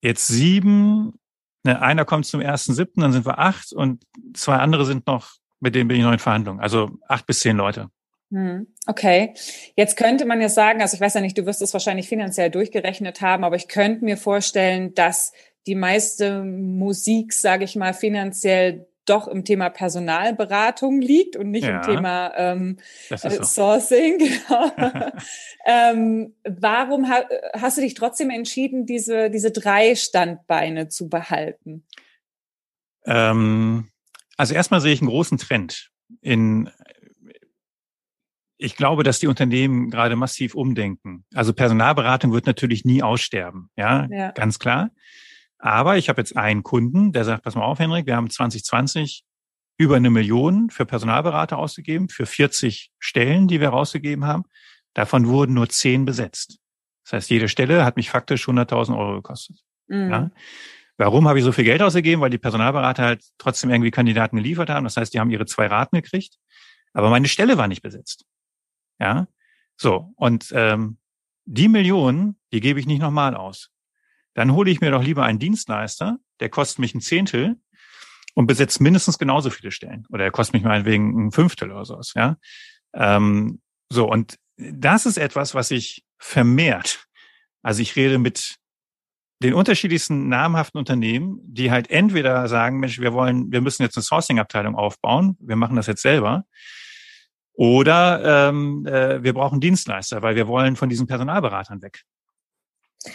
[0.02, 1.20] jetzt sieben,
[1.64, 5.36] ne, einer kommt zum ersten siebten, dann sind wir acht und zwei andere sind noch,
[5.60, 6.60] mit denen bin ich noch in Verhandlungen.
[6.60, 7.90] Also acht bis zehn Leute.
[8.32, 9.34] Hm, Okay,
[9.76, 12.50] jetzt könnte man ja sagen, also ich weiß ja nicht, du wirst es wahrscheinlich finanziell
[12.50, 15.34] durchgerechnet haben, aber ich könnte mir vorstellen, dass
[15.68, 21.78] die meiste Musik, sage ich mal, finanziell doch im Thema Personalberatung liegt und nicht Ja.
[21.78, 22.78] im Thema ähm,
[23.10, 23.44] äh, so.
[23.44, 24.18] Sourcing.
[24.48, 24.72] Genau.
[25.66, 31.86] ähm, warum ha hast du dich trotzdem entschieden, diese, diese drei Standbeine zu behalten?
[33.06, 33.90] Ähm,
[34.38, 35.92] also erstmal sehe ich einen großen Trend
[36.22, 36.70] in
[38.62, 41.26] ich glaube, dass die Unternehmen gerade massiv umdenken.
[41.34, 44.32] Also Personalberatung wird natürlich nie aussterben, ja, Ja.
[44.32, 44.92] ganz klar.
[45.58, 49.24] Aber ich habe jetzt einen Kunden, der sagt, pass mal auf, Henrik, wir haben 2020
[49.78, 54.44] über eine Million für Personalberater ausgegeben, für 40 Stellen, die wir rausgegeben haben.
[54.94, 56.58] Davon wurden nur 10 besetzt.
[57.04, 59.58] Das heißt, jede Stelle hat mich faktisch 100.000 Euro gekostet.
[59.88, 60.12] Mhm.
[60.12, 60.32] Ja.
[60.98, 62.22] Warum habe ich so viel Geld ausgegeben?
[62.22, 64.84] Weil die Personalberater halt trotzdem irgendwie Kandidaten geliefert haben.
[64.84, 66.36] Das heißt, die haben ihre zwei Raten gekriegt.
[66.94, 68.26] Aber meine Stelle war nicht besetzt.
[69.02, 69.28] Ja.
[69.78, 70.14] So.
[70.16, 70.98] Und ähm,
[71.46, 73.72] die Millionen, die gebe ich nicht nochmal aus.
[74.36, 77.58] Dann hole ich mir doch lieber einen Dienstleister, der kostet mich ein Zehntel
[78.36, 80.06] und besetzt mindestens genauso viele Stellen.
[80.10, 82.14] Oder er kostet mich meinetwegen ein Fünftel oder sowas.
[82.16, 82.38] Ja.
[82.94, 83.60] Ähm,
[83.90, 84.10] so.
[84.10, 87.08] Und das ist etwas, was ich vermehrt.
[87.64, 88.58] Also ich rede mit
[89.40, 94.04] den unterschiedlichsten namhaften Unternehmen, die halt entweder sagen, Mensch, wir wollen, wir müssen jetzt eine
[94.04, 96.46] Sourcing-Abteilung aufbauen, wir machen das jetzt selber,
[97.62, 102.02] Oder ähm, äh, wir brauchen Dienstleister, weil wir wollen von diesen Personalberatern weg.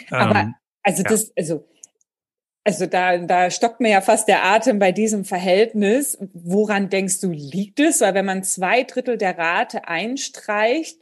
[0.09, 1.09] Aber ähm, also ja.
[1.09, 1.67] das, also
[2.63, 6.17] also da, da stockt mir ja fast der Atem bei diesem Verhältnis.
[6.33, 7.99] Woran denkst du, liegt es?
[7.99, 10.97] Weil wenn man zwei Drittel der Rate einstreicht,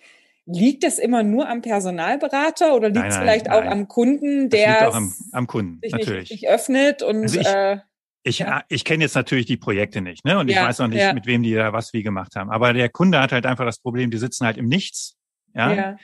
[0.48, 3.68] liegt es immer nur am Personalberater oder liegt es vielleicht nein.
[3.68, 6.32] auch am Kunden, der auch am, am Kunden, sich natürlich.
[6.32, 7.78] Nicht öffnet und also ich, äh,
[8.26, 8.64] ich, ja.
[8.70, 10.40] ich kenne jetzt natürlich die Projekte nicht, ne?
[10.40, 11.14] Und ich ja, weiß auch nicht, ja.
[11.14, 12.50] mit wem die da was wie gemacht haben.
[12.50, 15.16] Aber der Kunde hat halt einfach das Problem, die sitzen halt im Nichts.
[15.54, 15.96] Ja.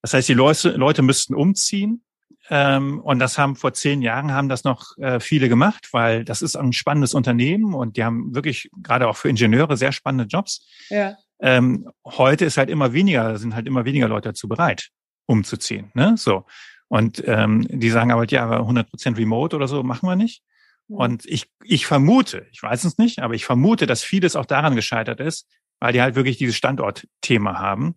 [0.00, 2.04] Das heißt, die Leute, Leute müssten umziehen.
[2.48, 6.40] Ähm, und das haben vor zehn Jahren haben das noch äh, viele gemacht, weil das
[6.40, 10.66] ist ein spannendes Unternehmen und die haben wirklich gerade auch für Ingenieure sehr spannende Jobs.
[10.88, 11.16] Ja.
[11.40, 14.88] Ähm, heute ist halt immer weniger, sind halt immer weniger Leute dazu bereit,
[15.26, 15.90] umzuziehen.
[15.94, 16.14] Ne?
[16.16, 16.44] So.
[16.88, 20.42] Und ähm, die sagen aber, ja, 100 Prozent Remote oder so machen wir nicht.
[20.90, 20.96] Mhm.
[20.96, 24.76] Und ich, ich vermute, ich weiß es nicht, aber ich vermute, dass vieles auch daran
[24.76, 25.48] gescheitert ist,
[25.78, 27.94] weil die halt wirklich dieses Standortthema haben,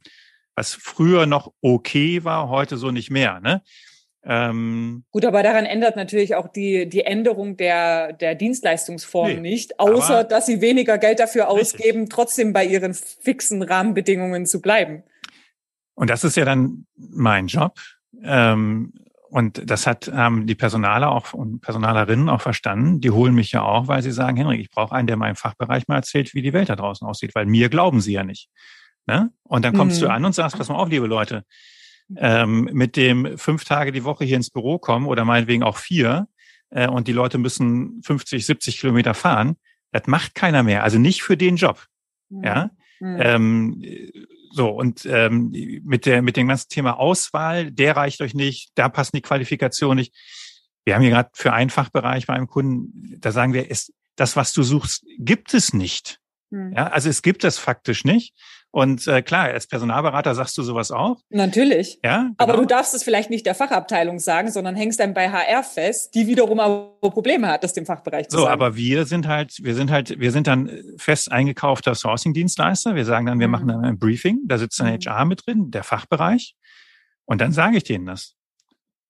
[0.56, 3.40] was früher noch okay war, heute so nicht mehr.
[3.42, 3.64] Ne?
[4.24, 9.80] Ähm, Gut, aber daran ändert natürlich auch die, die Änderung der, der Dienstleistungsform nee, nicht,
[9.80, 12.16] außer dass sie weniger Geld dafür ausgeben, richtig.
[12.16, 15.04] trotzdem bei ihren fixen Rahmenbedingungen zu bleiben.
[15.96, 17.78] Und das ist ja dann mein Job.
[18.24, 18.94] Ähm,
[19.34, 23.02] und das hat ähm, die Personaler auch und Personalerinnen auch verstanden.
[23.02, 25.88] Die holen mich ja auch, weil sie sagen, Henrik, ich brauche einen, der meinem Fachbereich
[25.88, 28.52] mal erzählt, wie die Welt da draußen aussieht, weil mir glauben sie ja nicht.
[29.08, 29.32] Ne?
[29.42, 30.06] Und dann kommst mhm.
[30.06, 31.46] du an und sagst, pass mal auf, liebe Leute,
[32.16, 36.28] ähm, mit dem fünf Tage die Woche hier ins Büro kommen oder meinetwegen auch vier
[36.70, 39.56] äh, und die Leute müssen 50, 70 Kilometer fahren,
[39.92, 40.84] das macht keiner mehr.
[40.84, 41.88] Also nicht für den Job.
[42.30, 42.44] Mhm.
[42.44, 42.70] Ja.
[43.00, 43.18] Mhm.
[43.20, 43.84] Ähm,
[44.56, 45.52] so, und ähm,
[45.84, 49.98] mit, der, mit dem ganzen Thema Auswahl, der reicht euch nicht, da passen die Qualifikationen
[49.98, 50.14] nicht.
[50.86, 54.36] Wir haben hier gerade für einen Fachbereich bei einem Kunden, da sagen wir, es, das,
[54.36, 56.20] was du suchst, gibt es nicht.
[56.52, 56.74] Mhm.
[56.74, 58.36] Ja, also es gibt es faktisch nicht.
[58.74, 61.20] Und äh, klar, als Personalberater sagst du sowas auch.
[61.30, 62.00] Natürlich.
[62.04, 62.24] Ja.
[62.24, 62.34] Genau.
[62.40, 66.16] Aber du darfst es vielleicht nicht der Fachabteilung sagen, sondern hängst dann bei HR fest,
[66.16, 68.50] die wiederum aber Probleme hat, das dem Fachbereich zu so, sagen.
[68.50, 72.96] So, aber wir sind halt, wir sind halt, wir sind dann fest eingekaufter Sourcing-Dienstleister.
[72.96, 73.52] Wir sagen dann, wir mhm.
[73.52, 75.30] machen dann ein Briefing, da sitzt ein HR mhm.
[75.30, 76.56] mit drin, der Fachbereich.
[77.26, 78.34] Und dann sage ich denen das.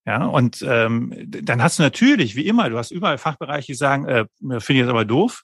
[0.06, 4.04] Ja, und ähm, dann hast du natürlich, wie immer, du hast überall Fachbereiche, die sagen,
[4.04, 5.42] äh, finde ich jetzt aber doof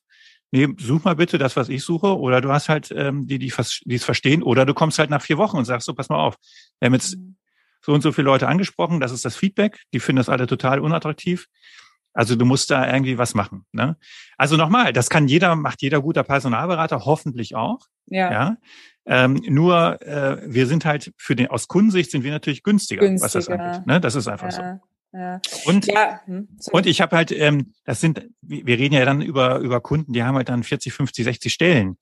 [0.50, 3.52] nee, such mal bitte das, was ich suche, oder du hast halt ähm, die, die,
[3.84, 6.18] die es verstehen, oder du kommst halt nach vier Wochen und sagst so, pass mal
[6.18, 6.36] auf,
[6.78, 7.36] wir haben jetzt mhm.
[7.82, 10.80] so und so viele Leute angesprochen, das ist das Feedback, die finden das alle total
[10.80, 11.46] unattraktiv.
[12.12, 13.66] Also du musst da irgendwie was machen.
[13.70, 13.96] Ne?
[14.36, 17.86] Also nochmal, das kann jeder, macht jeder guter Personalberater, hoffentlich auch.
[18.06, 18.32] Ja.
[18.32, 18.56] ja?
[19.06, 23.24] Ähm, nur äh, wir sind halt für den aus Kundensicht sind wir natürlich günstiger, günstiger.
[23.24, 23.86] was das angeht.
[23.86, 24.00] Ne?
[24.00, 24.80] Das ist einfach ja.
[24.80, 24.89] so.
[25.12, 25.40] Ja.
[25.64, 26.20] Und, ja.
[26.25, 30.12] Hm, und ich habe halt, ähm, das sind, wir reden ja dann über, über Kunden,
[30.12, 31.96] die haben halt dann 40, 50, 60 Stellen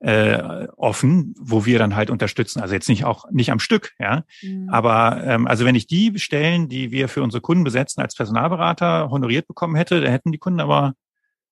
[0.00, 2.60] äh, offen, wo wir dann halt unterstützen.
[2.60, 4.24] Also jetzt nicht auch nicht am Stück, ja.
[4.42, 4.68] Mhm.
[4.70, 9.10] Aber ähm, also wenn ich die Stellen, die wir für unsere Kunden besetzen, als Personalberater
[9.10, 10.94] honoriert bekommen hätte, da hätten die Kunden aber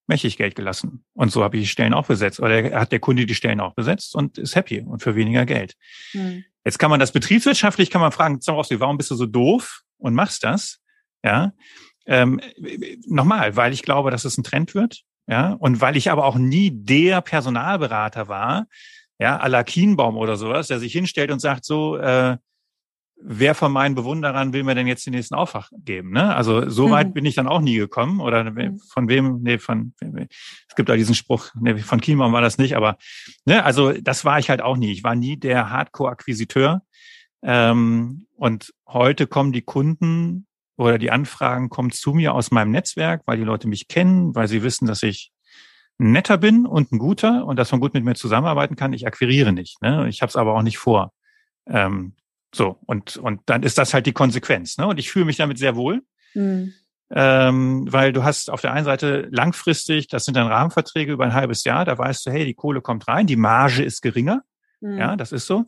[0.07, 1.05] mächtig Geld gelassen.
[1.12, 2.40] Und so habe ich die Stellen auch besetzt.
[2.40, 5.75] Oder hat der Kunde die Stellen auch besetzt und ist happy und für weniger Geld.
[6.14, 6.44] Mhm.
[6.64, 10.44] Jetzt kann man das betriebswirtschaftlich, kann man fragen, warum bist du so doof und machst
[10.44, 10.81] das?
[11.24, 11.52] Ja,
[12.07, 12.40] ähm,
[13.07, 15.02] nochmal, weil ich glaube, dass es ein Trend wird.
[15.26, 18.66] Ja, und weil ich aber auch nie der Personalberater war,
[19.18, 22.38] ja, à la Kienbaum oder sowas, der sich hinstellt und sagt so, äh,
[23.20, 26.12] wer von meinen Bewunderern will mir denn jetzt den nächsten Aufwach geben?
[26.12, 26.35] Ne?
[26.35, 27.12] Also so weit mhm.
[27.14, 28.20] bin ich dann auch nie gekommen.
[28.20, 28.78] Oder mhm.
[28.92, 32.76] von wem, nee, von es gibt auch diesen Spruch, nee, von Kienbaum war das nicht,
[32.76, 32.96] aber
[33.44, 34.92] ne, also das war ich halt auch nie.
[34.92, 36.83] Ich war nie der Hardcore-Akquisiteur.
[37.42, 40.46] Ähm, und heute kommen die Kunden
[40.79, 44.49] oder die Anfragen kommen zu mir aus meinem Netzwerk, weil die Leute mich kennen, weil
[44.49, 45.33] sie wissen, dass ich
[45.99, 48.93] ein netter bin und ein guter und dass man gut mit mir zusammenarbeiten kann.
[48.93, 49.83] Ich akquiriere nicht.
[49.83, 50.09] Ne?
[50.09, 51.12] Ich habe es aber auch nicht vor.
[51.67, 52.14] Ähm,
[52.55, 54.79] so, und, und dann ist das halt die Konsequenz.
[54.79, 54.87] Ne?
[54.87, 56.03] Und ich fühle mich damit sehr wohl.
[56.35, 56.73] Mhm.
[57.11, 61.33] Ähm, weil du hast auf der einen Seite langfristig, das sind dann Rahmenverträge über ein
[61.33, 64.43] halbes Jahr, da weißt du, hey, die Kohle kommt rein, die Marge ist geringer.
[64.81, 64.99] Mhm.
[64.99, 65.64] Ja, das ist so.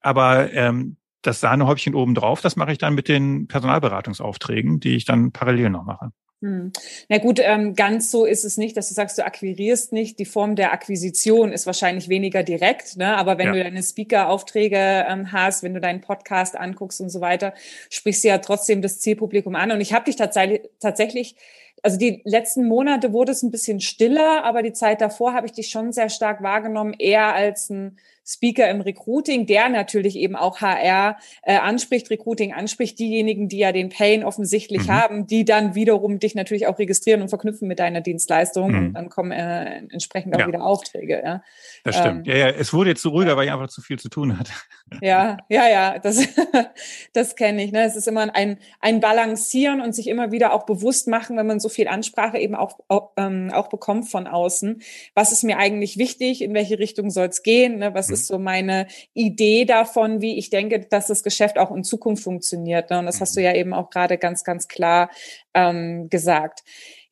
[0.00, 5.32] Aber ähm, das Sahnehäubchen obendrauf, das mache ich dann mit den Personalberatungsaufträgen, die ich dann
[5.32, 6.10] parallel noch mache.
[6.42, 6.72] Hm.
[7.08, 10.18] Na gut, ähm, ganz so ist es nicht, dass du sagst, du akquirierst nicht.
[10.18, 13.16] Die Form der Akquisition ist wahrscheinlich weniger direkt, ne?
[13.16, 13.52] aber wenn ja.
[13.52, 17.54] du deine Speaker-Aufträge ähm, hast, wenn du deinen Podcast anguckst und so weiter,
[17.90, 19.70] sprichst du ja trotzdem das Zielpublikum an.
[19.70, 21.36] Und ich habe dich tatsächlich, tatsächlich,
[21.80, 25.52] also die letzten Monate wurde es ein bisschen stiller, aber die Zeit davor habe ich
[25.52, 30.60] dich schon sehr stark wahrgenommen, eher als ein Speaker im Recruiting, der natürlich eben auch
[30.60, 34.92] HR äh, anspricht, Recruiting anspricht, diejenigen, die ja den Pain offensichtlich mhm.
[34.92, 38.78] haben, die dann wiederum dich natürlich auch registrieren und verknüpfen mit deiner Dienstleistung mhm.
[38.78, 40.46] und dann kommen äh, entsprechend auch ja.
[40.46, 41.20] wieder Aufträge.
[41.24, 41.42] Ja.
[41.84, 42.28] Das stimmt.
[42.28, 44.38] Ähm, ja, ja, es wurde jetzt so ruhiger, weil ich einfach zu viel zu tun
[44.38, 44.52] hatte.
[45.00, 46.28] Ja, ja, ja, das,
[47.14, 47.72] das kenne ich.
[47.72, 47.82] Ne?
[47.82, 51.60] Es ist immer ein, ein Balancieren und sich immer wieder auch bewusst machen, wenn man
[51.60, 54.82] so viel Ansprache eben auch, auch, ähm, auch bekommt von außen.
[55.14, 56.42] Was ist mir eigentlich wichtig?
[56.42, 57.78] In welche Richtung soll es gehen?
[57.78, 57.94] Ne?
[57.94, 58.11] Was.
[58.12, 62.90] Ist so meine Idee davon, wie ich denke, dass das Geschäft auch in Zukunft funktioniert?
[62.90, 62.98] Ne?
[62.98, 63.46] Und das hast du mhm.
[63.46, 65.10] ja eben auch gerade ganz, ganz klar
[65.54, 66.62] ähm, gesagt.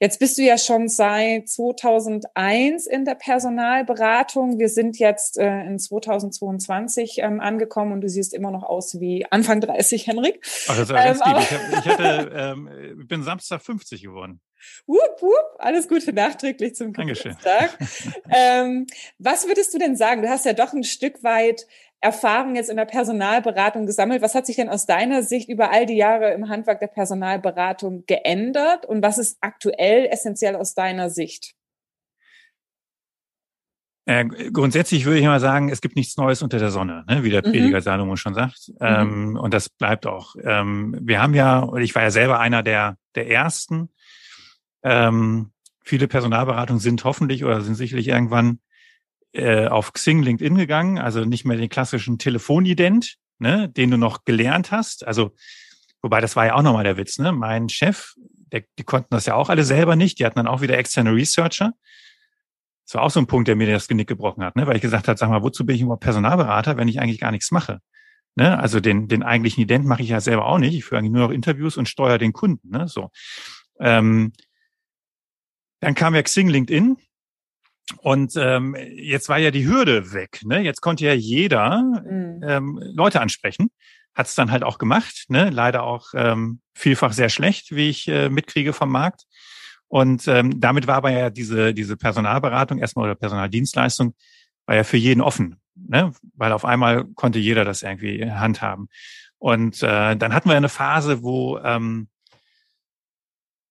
[0.03, 4.59] Jetzt bist du ja schon seit 2001 in der Personalberatung.
[4.59, 9.27] Wir sind jetzt äh, in 2022 ähm, angekommen und du siehst immer noch aus wie
[9.31, 10.41] Anfang 30, Henrik.
[10.69, 11.43] Ach, das ist ganz ähm, lieb.
[11.43, 14.41] Ich, hab, ich, hatte, ähm, bin Samstag 50 geworden.
[14.87, 17.77] Wupp, wupp, alles Gute nachträglich zum Geburtstag.
[18.31, 18.87] ähm,
[19.19, 20.23] was würdest du denn sagen?
[20.23, 21.67] Du hast ja doch ein Stück weit
[22.01, 24.23] Erfahrung jetzt in der Personalberatung gesammelt.
[24.23, 28.05] Was hat sich denn aus deiner Sicht über all die Jahre im Handwerk der Personalberatung
[28.07, 31.55] geändert und was ist aktuell essentiell aus deiner Sicht?
[34.07, 37.31] Äh, grundsätzlich würde ich mal sagen, es gibt nichts Neues unter der Sonne, ne, wie
[37.31, 37.53] der mhm.
[37.53, 37.81] Prediger.
[37.83, 38.69] Salomon schon sagt.
[38.69, 38.75] Mhm.
[38.81, 40.35] Ähm, und das bleibt auch.
[40.43, 43.91] Ähm, wir haben ja, und ich war ja selber einer der, der ersten.
[44.83, 45.53] Ähm,
[45.85, 48.61] viele Personalberatungen sind hoffentlich oder sind sicherlich irgendwann
[49.33, 54.25] äh, auf Xing, LinkedIn gegangen, also nicht mehr den klassischen Telefonident, ne, den du noch
[54.25, 55.07] gelernt hast.
[55.07, 55.35] Also,
[56.03, 57.33] wobei das war ja auch nochmal der Witz, ne?
[57.33, 58.15] Mein Chef,
[58.53, 61.15] der, die konnten das ja auch alle selber nicht, die hatten dann auch wieder externe
[61.15, 61.73] Researcher.
[62.87, 64.67] Das war auch so ein Punkt, der mir das Genick gebrochen hat, ne?
[64.67, 67.31] weil ich gesagt habe, sag mal, wozu bin ich überhaupt Personalberater, wenn ich eigentlich gar
[67.31, 67.81] nichts mache?
[68.35, 68.59] Ne?
[68.59, 70.75] Also den, den eigentlichen Ident mache ich ja selber auch nicht.
[70.75, 72.69] Ich führe eigentlich nur noch Interviews und steuere den Kunden.
[72.69, 72.89] Ne?
[72.89, 73.11] So.
[73.79, 74.33] Ähm,
[75.81, 76.97] dann kam ja Xing LinkedIn,
[77.99, 80.41] und ähm, jetzt war ja die Hürde weg.
[80.45, 80.61] Ne?
[80.61, 82.41] Jetzt konnte ja jeder mhm.
[82.43, 83.71] ähm, Leute ansprechen.
[84.15, 85.27] Hat es dann halt auch gemacht.
[85.29, 85.51] Ne?
[85.51, 89.25] Leider auch ähm, vielfach sehr schlecht, wie ich äh, mitkriege vom Markt.
[89.89, 94.15] Und ähm, damit war aber ja diese, diese Personalberatung erstmal oder Personaldienstleistung
[94.67, 95.61] war ja für jeden offen.
[95.75, 96.13] Ne?
[96.35, 98.89] Weil auf einmal konnte jeder das irgendwie handhaben.
[99.39, 102.09] Und äh, dann hatten wir eine Phase, wo ähm,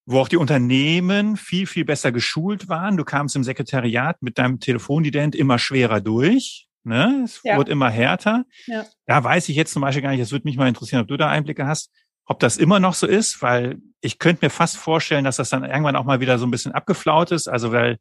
[0.09, 2.97] wo auch die Unternehmen viel, viel besser geschult waren.
[2.97, 6.67] Du kamst im Sekretariat mit deinem Telefonident immer schwerer durch.
[6.83, 7.21] Ne?
[7.23, 7.57] Es ja.
[7.57, 8.45] wurde immer härter.
[8.65, 8.85] Ja.
[9.05, 11.15] Da weiß ich jetzt zum Beispiel gar nicht, es würde mich mal interessieren, ob du
[11.15, 11.91] da Einblicke hast,
[12.25, 15.63] ob das immer noch so ist, weil ich könnte mir fast vorstellen, dass das dann
[15.63, 17.47] irgendwann auch mal wieder so ein bisschen abgeflaut ist.
[17.47, 17.99] Also weil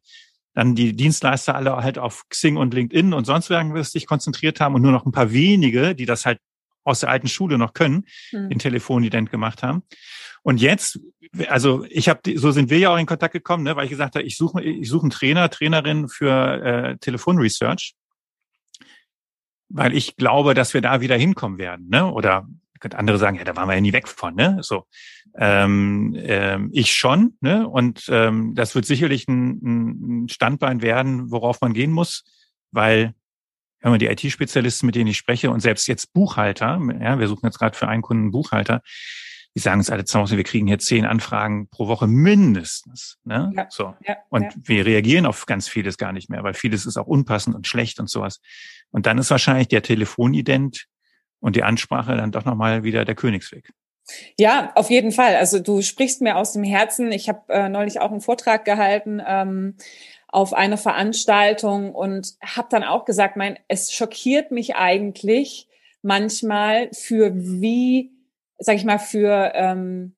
[0.55, 4.73] dann die Dienstleister alle halt auf Xing und LinkedIn und sonst irgendwas sich konzentriert haben
[4.73, 6.39] und nur noch ein paar wenige, die das halt
[6.83, 8.49] aus der alten Schule noch können, hm.
[8.49, 9.83] den Telefonident gemacht haben.
[10.41, 10.99] Und jetzt,
[11.47, 14.15] also ich habe, so sind wir ja auch in Kontakt gekommen, ne, weil ich gesagt
[14.15, 17.93] habe, ich suche, ich suche einen Trainer, Trainerin für äh, Telefonresearch,
[19.69, 22.11] weil ich glaube, dass wir da wieder hinkommen werden, ne?
[22.11, 22.47] Oder
[22.95, 24.59] andere sagen, ja, da waren wir ja nie weg von, ne?
[24.61, 24.85] So,
[25.35, 27.67] ähm, ähm, ich schon, ne?
[27.67, 32.23] Und ähm, das wird sicherlich ein, ein Standbein werden, worauf man gehen muss,
[32.71, 33.13] weil
[33.81, 37.45] wenn man die IT-Spezialisten, mit denen ich spreche, und selbst jetzt Buchhalter, ja, wir suchen
[37.45, 38.81] jetzt gerade für einen Kunden Buchhalter,
[39.55, 43.17] die sagen uns alle zu Hause, wir kriegen hier zehn Anfragen pro Woche mindestens.
[43.23, 43.51] Ne?
[43.55, 43.95] Ja, so.
[44.05, 44.49] Ja, und ja.
[44.63, 47.99] wir reagieren auf ganz vieles gar nicht mehr, weil vieles ist auch unpassend und schlecht
[47.99, 48.41] und sowas.
[48.91, 50.85] Und dann ist wahrscheinlich der Telefonident
[51.39, 53.71] und die Ansprache dann doch nochmal wieder der Königsweg.
[54.37, 55.35] Ja, auf jeden Fall.
[55.35, 57.11] Also du sprichst mir aus dem Herzen.
[57.11, 59.77] Ich habe äh, neulich auch einen Vortrag gehalten ähm,
[60.31, 65.67] auf eine Veranstaltung und habe dann auch gesagt, mein, es schockiert mich eigentlich
[66.01, 68.11] manchmal für wie
[68.59, 70.15] sag ich mal, für, ähm,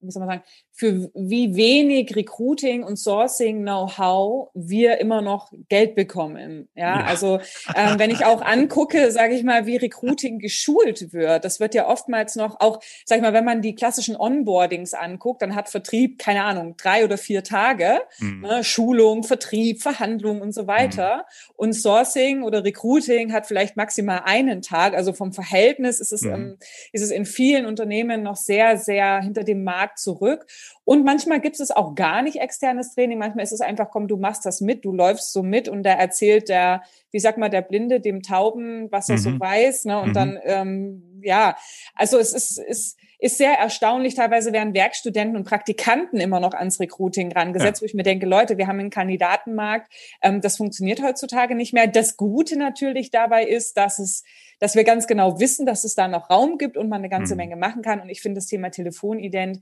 [0.00, 5.94] wie soll man sagen, für wie wenig Recruiting und Sourcing Know-how wir immer noch Geld
[5.94, 6.68] bekommen.
[6.74, 7.06] Ja, ja.
[7.06, 7.40] also
[7.74, 11.88] ähm, wenn ich auch angucke, sage ich mal, wie Recruiting geschult wird, das wird ja
[11.88, 16.18] oftmals noch auch, sag ich mal, wenn man die klassischen Onboardings anguckt, dann hat Vertrieb
[16.18, 18.42] keine Ahnung drei oder vier Tage, mhm.
[18.42, 21.16] ne, Schulung, Vertrieb, Verhandlung und so weiter.
[21.16, 21.52] Mhm.
[21.56, 24.92] Und Sourcing oder Recruiting hat vielleicht maximal einen Tag.
[24.92, 26.32] Also vom Verhältnis ist es mhm.
[26.32, 26.58] ähm,
[26.92, 30.44] ist es in vielen Unternehmen noch sehr sehr hinter dem Markt zurück.
[30.84, 33.18] Und manchmal gibt es auch gar nicht externes Training.
[33.18, 35.90] Manchmal ist es einfach, komm, du machst das mit, du läufst so mit und da
[35.90, 39.20] erzählt der, wie sag mal, der Blinde dem Tauben, was er mhm.
[39.20, 39.84] so weiß.
[39.86, 40.00] Ne?
[40.00, 40.14] Und mhm.
[40.14, 41.56] dann, ähm, ja,
[41.94, 44.14] also es ist, ist, ist sehr erstaunlich.
[44.14, 47.82] Teilweise werden Werkstudenten und Praktikanten immer noch ans Recruiting rangesetzt, ja.
[47.82, 49.92] wo ich mir denke, Leute, wir haben einen Kandidatenmarkt.
[50.22, 51.86] Ähm, das funktioniert heutzutage nicht mehr.
[51.86, 54.24] Das Gute natürlich dabei ist, dass es
[54.58, 57.34] dass wir ganz genau wissen, dass es da noch Raum gibt und man eine ganze
[57.34, 57.38] mhm.
[57.38, 58.00] Menge machen kann.
[58.00, 59.60] Und ich finde, das Thema Telefonident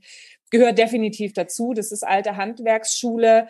[0.51, 1.73] gehört definitiv dazu.
[1.73, 3.47] Das ist alte Handwerksschule.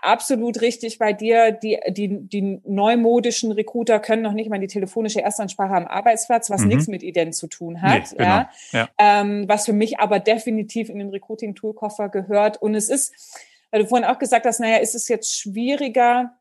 [0.00, 1.52] Absolut richtig bei dir.
[1.52, 6.62] Die, die, die neumodischen Recruiter können noch nicht mal die telefonische Erstansprache am Arbeitsplatz, was
[6.62, 6.68] mhm.
[6.68, 8.12] nichts mit Ident zu tun hat.
[8.12, 8.28] Nee, genau.
[8.28, 8.50] ja.
[8.72, 8.88] ja.
[8.98, 12.60] Ähm, was für mich aber definitiv in den Recruiting-Toolkoffer gehört.
[12.60, 13.12] Und es ist,
[13.70, 16.36] weil du vorhin auch gesagt hast, naja, ist es jetzt schwieriger,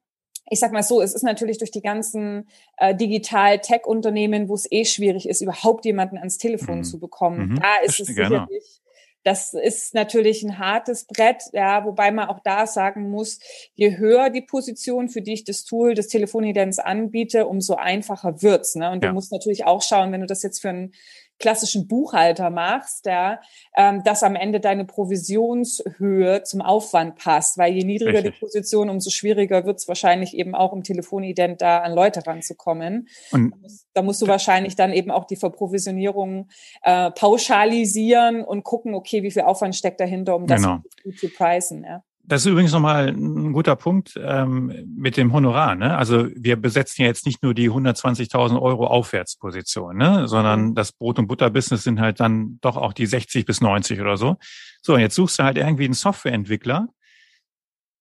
[0.49, 4.85] ich sag mal so, es ist natürlich durch die ganzen äh, Digital-Tech-Unternehmen, wo es eh
[4.85, 6.83] schwierig ist, überhaupt jemanden ans Telefon mhm.
[6.83, 7.49] zu bekommen.
[7.49, 7.59] Mhm.
[7.59, 8.81] Da ist es sicherlich
[9.25, 13.39] das ist natürlich ein hartes Brett, ja, wobei man auch da sagen muss,
[13.73, 18.75] je höher die Position, für die ich das Tool des Telefonidents anbiete, umso einfacher wird's.
[18.75, 18.91] Ne?
[18.91, 19.09] Und ja.
[19.09, 20.93] du musst natürlich auch schauen, wenn du das jetzt für einen
[21.39, 23.39] klassischen Buchhalter machst, ja,
[23.75, 28.35] ähm, dass am Ende deine Provisionshöhe zum Aufwand passt, weil je niedriger Richtig.
[28.35, 33.07] die Position, umso schwieriger wird es wahrscheinlich eben auch im Telefonident da an Leute ranzukommen.
[33.31, 36.49] Und da musst, da musst du wahrscheinlich dann eben auch die Verprovisionierung
[36.83, 40.79] äh, pauschalisieren und gucken, okay, wie viel Aufwand steckt dahinter, um das genau.
[41.03, 41.83] gut zu preisen.
[41.83, 42.03] Ja.
[42.27, 45.75] Das ist übrigens nochmal ein guter Punkt ähm, mit dem Honorar.
[45.75, 45.95] Ne?
[45.95, 50.27] Also wir besetzen ja jetzt nicht nur die 120.000 Euro Aufwärtsposition, ne?
[50.27, 50.75] sondern mhm.
[50.75, 54.37] das Brot- und Butter-Business sind halt dann doch auch die 60 bis 90 oder so.
[54.81, 56.87] So, und jetzt suchst du halt irgendwie einen Softwareentwickler,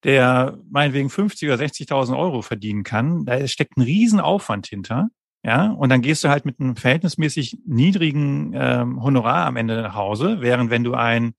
[0.05, 3.27] der meinetwegen 50 oder 60.000 Euro verdienen kann.
[3.27, 5.09] Da steckt ein Riesenaufwand hinter.
[5.43, 9.95] Ja, und dann gehst du halt mit einem verhältnismäßig niedrigen ähm, Honorar am Ende nach
[9.95, 11.35] Hause, während wenn du ein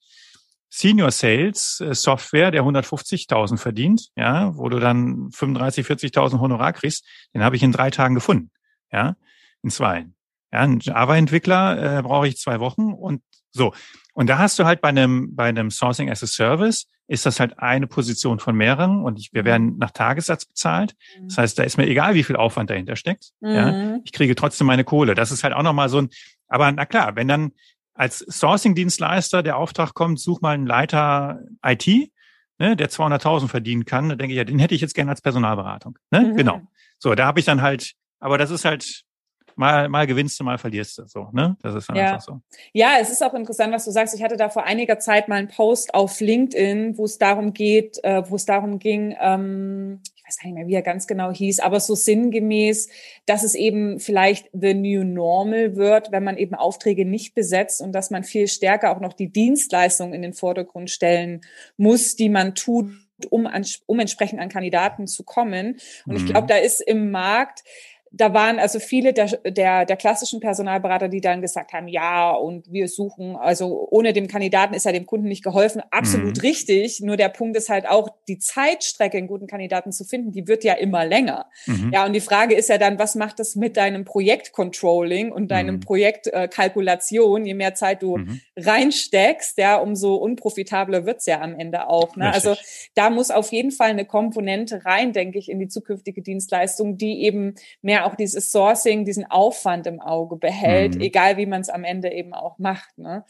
[0.77, 7.05] Senior Sales äh, Software, der 150.000 verdient, ja, wo du dann 35, 40.000 Honorar kriegst,
[7.33, 8.51] den habe ich in drei Tagen gefunden,
[8.91, 9.15] ja,
[9.63, 10.07] in zwei.
[10.51, 13.21] Ja, ein Java-Entwickler äh, brauche ich zwei Wochen und
[13.51, 13.73] so.
[14.13, 17.39] Und da hast du halt bei einem, bei einem Sourcing as a Service ist das
[17.39, 19.45] halt eine Position von mehreren und ich, wir mhm.
[19.45, 20.95] werden nach Tagessatz bezahlt.
[21.21, 21.29] Mhm.
[21.29, 23.29] Das heißt, da ist mir egal, wie viel Aufwand dahinter steckt.
[23.39, 23.49] Mhm.
[23.49, 25.15] Ja, ich kriege trotzdem meine Kohle.
[25.15, 26.09] Das ist halt auch nochmal so ein,
[26.49, 27.53] aber na klar, wenn dann,
[27.95, 31.87] als Sourcing-Dienstleister der Auftrag kommt, such mal einen Leiter IT,
[32.59, 35.21] ne, der 200.000 verdienen kann, da denke ich, ja, den hätte ich jetzt gerne als
[35.21, 35.97] Personalberatung.
[36.11, 36.21] Ne?
[36.21, 36.37] Mhm.
[36.37, 36.61] Genau.
[36.99, 39.04] So, da habe ich dann halt, aber das ist halt
[39.55, 41.07] mal, mal gewinnst du, mal verlierst du.
[41.07, 41.57] So, ne?
[41.61, 42.13] Das ist dann ja.
[42.13, 42.41] einfach so.
[42.73, 44.15] Ja, es ist auch interessant, was du sagst.
[44.15, 48.03] Ich hatte da vor einiger Zeit mal einen Post auf LinkedIn, wo es darum geht,
[48.03, 51.31] äh, wo es darum ging, ähm, ich weiß gar nicht mehr, wie er ganz genau
[51.31, 52.89] hieß, aber so sinngemäß,
[53.25, 57.91] dass es eben vielleicht the new normal wird, wenn man eben Aufträge nicht besetzt und
[57.91, 61.41] dass man viel stärker auch noch die Dienstleistung in den Vordergrund stellen
[61.77, 62.89] muss, die man tut,
[63.29, 65.77] um, an, um entsprechend an Kandidaten zu kommen.
[66.05, 66.17] Und mhm.
[66.17, 67.63] ich glaube, da ist im Markt
[68.17, 72.71] da waren also viele der, der, der klassischen Personalberater, die dann gesagt haben, ja, und
[72.71, 75.81] wir suchen, also ohne dem Kandidaten ist ja dem Kunden nicht geholfen.
[75.91, 76.41] Absolut mhm.
[76.41, 77.01] richtig.
[77.01, 80.63] Nur der Punkt ist halt auch, die Zeitstrecke, einen guten Kandidaten zu finden, die wird
[80.63, 81.47] ja immer länger.
[81.65, 81.91] Mhm.
[81.93, 85.75] Ja, und die Frage ist ja dann, was macht das mit deinem Projektcontrolling und deinem
[85.75, 85.79] mhm.
[85.81, 87.45] Projektkalkulation?
[87.45, 88.39] Je mehr Zeit du mhm.
[88.55, 92.15] reinsteckst, ja, umso unprofitabler wird's ja am Ende auch.
[92.15, 92.31] Ne?
[92.31, 92.55] Also
[92.93, 97.23] da muss auf jeden Fall eine Komponente rein, denke ich, in die zukünftige Dienstleistung, die
[97.23, 101.01] eben mehr auch dieses Sourcing, diesen Aufwand im Auge behält, mhm.
[101.01, 102.97] egal wie man es am Ende eben auch macht.
[102.97, 103.25] Ne?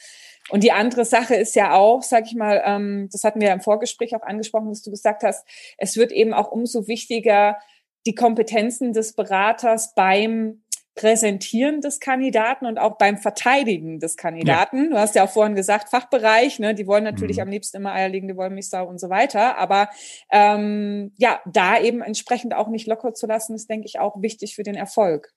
[0.50, 3.54] Und die andere Sache ist ja auch, sag ich mal, ähm, das hatten wir ja
[3.54, 5.48] im Vorgespräch auch angesprochen, was du gesagt hast,
[5.78, 7.58] es wird eben auch umso wichtiger,
[8.06, 10.64] die Kompetenzen des Beraters beim
[10.96, 14.86] Präsentieren des Kandidaten und auch beim Verteidigen des Kandidaten.
[14.86, 14.90] Ja.
[14.90, 17.44] Du hast ja auch vorhin gesagt, Fachbereich, ne, die wollen natürlich mhm.
[17.44, 19.58] am liebsten immer eierlegende Wollmilchsau und so weiter.
[19.58, 19.90] Aber
[20.32, 24.56] ähm, ja, da eben entsprechend auch nicht locker zu lassen, ist, denke ich, auch wichtig
[24.56, 25.34] für den Erfolg.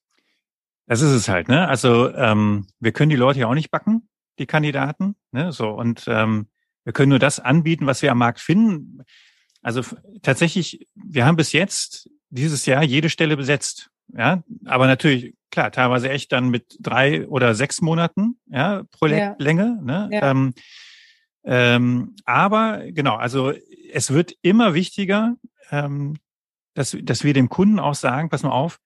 [0.86, 1.68] Das ist es halt, ne?
[1.68, 5.16] Also ähm, wir können die Leute ja auch nicht backen, die Kandidaten.
[5.32, 5.52] Ne?
[5.52, 6.48] So, und ähm,
[6.84, 9.02] wir können nur das anbieten, was wir am Markt finden.
[9.61, 9.82] Also
[10.22, 13.90] tatsächlich, wir haben bis jetzt dieses Jahr jede Stelle besetzt.
[14.16, 19.78] Ja, aber natürlich, klar, teilweise echt dann mit drei oder sechs Monaten, ja, Projektlänge.
[19.78, 19.82] Ja.
[19.82, 20.09] Ne?
[20.12, 20.30] Ja.
[20.30, 20.54] Ähm,
[21.44, 23.52] ähm, aber genau, also
[23.92, 25.36] es wird immer wichtiger,
[25.70, 26.16] ähm,
[26.74, 28.78] dass, dass wir dem Kunden auch sagen, pass mal auf,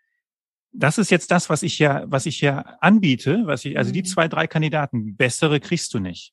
[0.73, 4.01] das ist jetzt das, was ich ja, was ich ja anbiete, was ich, also die
[4.01, 4.07] mhm.
[4.07, 6.33] zwei, drei Kandidaten, bessere kriegst du nicht.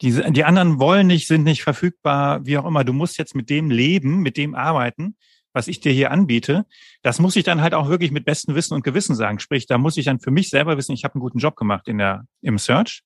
[0.00, 2.84] Die, die anderen wollen nicht, sind nicht verfügbar, wie auch immer.
[2.84, 5.16] Du musst jetzt mit dem leben, mit dem arbeiten
[5.52, 6.64] was ich dir hier anbiete,
[7.02, 9.38] das muss ich dann halt auch wirklich mit bestem Wissen und Gewissen sagen.
[9.38, 11.88] Sprich, da muss ich dann für mich selber wissen, ich habe einen guten Job gemacht
[11.88, 13.02] in der, im Search.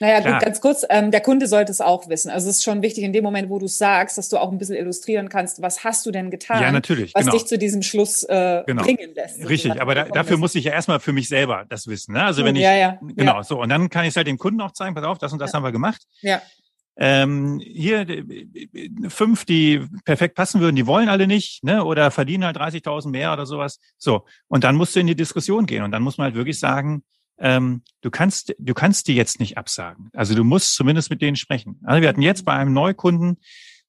[0.00, 2.30] Naja, gut, ganz kurz, ähm, der Kunde sollte es auch wissen.
[2.30, 4.58] Also es ist schon wichtig in dem Moment, wo du sagst, dass du auch ein
[4.58, 7.36] bisschen illustrieren kannst, was hast du denn getan, ja, natürlich, was genau.
[7.36, 8.82] dich zu diesem Schluss äh, genau.
[8.82, 9.48] bringen lässt.
[9.48, 12.14] Richtig, aber da, dafür muss ich ja erstmal für mich selber das wissen.
[12.14, 12.24] Ne?
[12.24, 13.42] Also wenn ich, ja, ja, genau, ja.
[13.42, 13.60] so.
[13.60, 15.52] Und dann kann ich es halt dem Kunden auch zeigen, pass auf, das und das
[15.54, 16.02] haben wir gemacht.
[16.22, 16.40] Ja.
[16.96, 18.06] Ähm, hier
[19.08, 21.84] fünf, die perfekt passen würden, die wollen alle nicht, ne?
[21.84, 23.78] Oder verdienen halt 30.000 mehr oder sowas.
[23.96, 26.58] So und dann musst du in die Diskussion gehen und dann muss man halt wirklich
[26.58, 27.02] sagen,
[27.38, 30.10] ähm, du kannst, du kannst die jetzt nicht absagen.
[30.12, 31.80] Also du musst zumindest mit denen sprechen.
[31.84, 33.38] Also wir hatten jetzt bei einem Neukunden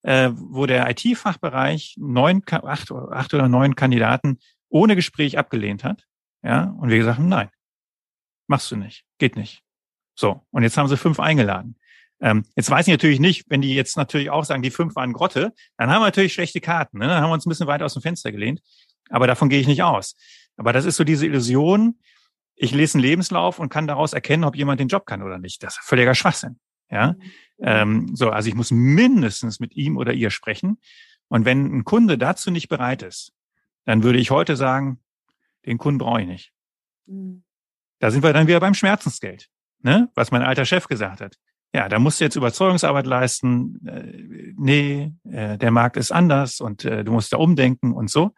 [0.03, 4.39] äh, wo der IT-Fachbereich neun, acht, acht oder neun Kandidaten
[4.69, 6.05] ohne Gespräch abgelehnt hat.
[6.43, 7.49] Ja, und wir gesagt haben, nein,
[8.47, 9.63] machst du nicht, geht nicht.
[10.15, 11.75] So, und jetzt haben sie fünf eingeladen.
[12.22, 15.11] Ähm, jetzt weiß ich natürlich nicht, wenn die jetzt natürlich auch sagen, die fünf waren
[15.11, 16.99] Grotte, dann haben wir natürlich schlechte Karten.
[16.99, 17.07] Ne?
[17.07, 18.61] Dann haben wir uns ein bisschen weiter aus dem Fenster gelehnt.
[19.09, 20.15] Aber davon gehe ich nicht aus.
[20.55, 21.99] Aber das ist so diese Illusion,
[22.55, 25.63] ich lese einen Lebenslauf und kann daraus erkennen, ob jemand den Job kann oder nicht.
[25.63, 26.59] Das ist völliger Schwachsinn.
[26.91, 27.32] Ja, mhm.
[27.61, 30.78] ähm, so, also ich muss mindestens mit ihm oder ihr sprechen.
[31.30, 33.34] Und wenn ein Kunde dazu nicht bereit ist,
[33.86, 34.99] dann würde ich heute sagen,
[35.65, 36.53] den Kunden brauche ich nicht.
[37.07, 37.43] Mhm.
[37.99, 39.49] Da sind wir dann wieder beim Schmerzensgeld,
[39.80, 40.09] ne?
[40.15, 41.38] was mein alter Chef gesagt hat.
[41.74, 43.80] Ja, da musst du jetzt Überzeugungsarbeit leisten.
[43.88, 48.32] Äh, nee, äh, der Markt ist anders und äh, du musst da umdenken und so.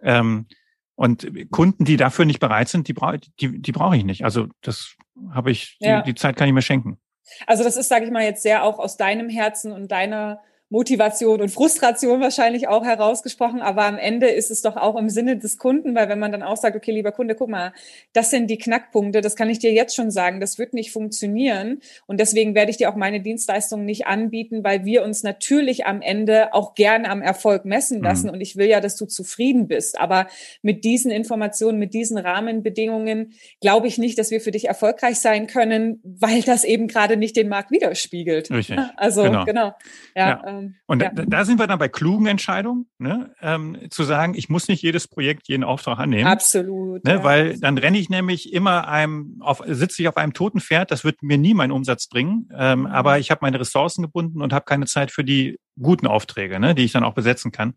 [0.00, 0.46] Ähm,
[0.94, 4.24] und Kunden, die dafür nicht bereit sind, die, bra die, die brauche ich nicht.
[4.24, 4.94] Also das
[5.30, 6.00] habe ich, ja.
[6.00, 6.98] die, die Zeit kann ich mir schenken.
[7.46, 10.40] Also das ist, sage ich mal, jetzt sehr auch aus deinem Herzen und deiner
[10.72, 15.36] Motivation und Frustration wahrscheinlich auch herausgesprochen, aber am Ende ist es doch auch im Sinne
[15.36, 17.74] des Kunden, weil wenn man dann auch sagt, okay, lieber Kunde, guck mal,
[18.14, 21.80] das sind die Knackpunkte, das kann ich dir jetzt schon sagen, das wird nicht funktionieren
[22.06, 26.00] und deswegen werde ich dir auch meine Dienstleistungen nicht anbieten, weil wir uns natürlich am
[26.00, 28.04] Ende auch gern am Erfolg messen mhm.
[28.04, 28.32] lassen mhm.
[28.32, 30.26] und ich will ja, dass du zufrieden bist, aber
[30.62, 35.48] mit diesen Informationen, mit diesen Rahmenbedingungen glaube ich nicht, dass wir für dich erfolgreich sein
[35.48, 38.50] können, weil das eben gerade nicht den Markt widerspiegelt.
[38.50, 38.78] Richtig.
[38.96, 39.74] Also genau, genau.
[40.16, 40.42] ja.
[40.42, 40.61] ja.
[40.62, 41.10] Ähm, und ja.
[41.10, 43.34] da, da, sind wir dann bei klugen Entscheidungen, ne?
[43.40, 46.26] ähm, zu sagen, ich muss nicht jedes Projekt, jeden Auftrag annehmen.
[46.26, 47.04] Absolut.
[47.04, 47.14] Ne?
[47.14, 47.24] Ja.
[47.24, 51.04] Weil dann renne ich nämlich immer einem, auf, sitze ich auf einem toten Pferd, das
[51.04, 52.48] wird mir nie meinen Umsatz bringen.
[52.56, 52.86] Ähm, mhm.
[52.86, 56.74] Aber ich habe meine Ressourcen gebunden und habe keine Zeit für die guten Aufträge, ne?
[56.74, 57.74] die ich dann auch besetzen kann.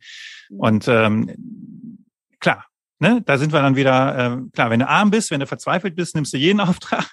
[0.49, 0.59] Mhm.
[0.59, 2.05] Und ähm,
[2.39, 2.65] klar,
[2.99, 3.21] ne?
[3.25, 6.15] da sind wir dann wieder, äh, klar, wenn du arm bist, wenn du verzweifelt bist,
[6.15, 7.11] nimmst du jeden Auftrag.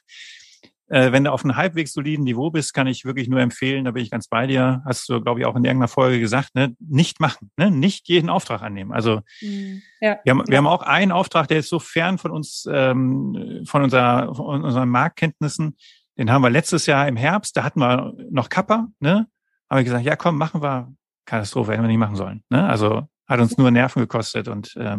[0.93, 3.93] Äh, wenn du auf einem halbwegs soliden Niveau bist, kann ich wirklich nur empfehlen, da
[3.93, 6.77] bin ich ganz bei dir, hast du, glaube ich, auch in irgendeiner Folge gesagt, ne,
[6.81, 8.93] nicht machen, ne, nicht jeden Auftrag annehmen.
[8.93, 9.81] Also mhm.
[10.03, 10.19] ja.
[10.23, 13.83] wir, haben, wir haben auch einen Auftrag, der ist so fern von uns, ähm, von,
[13.83, 15.79] unserer, von unseren Marktkenntnissen,
[16.19, 19.27] den haben wir letztes Jahr im Herbst, da hatten wir noch Kappa, ne?
[19.71, 20.93] Haben wir gesagt, ja komm, machen wir
[21.25, 22.43] Katastrophe, hätten wir nicht machen sollen.
[22.51, 22.69] Ne?
[22.69, 24.99] Also hat uns nur Nerven gekostet und äh,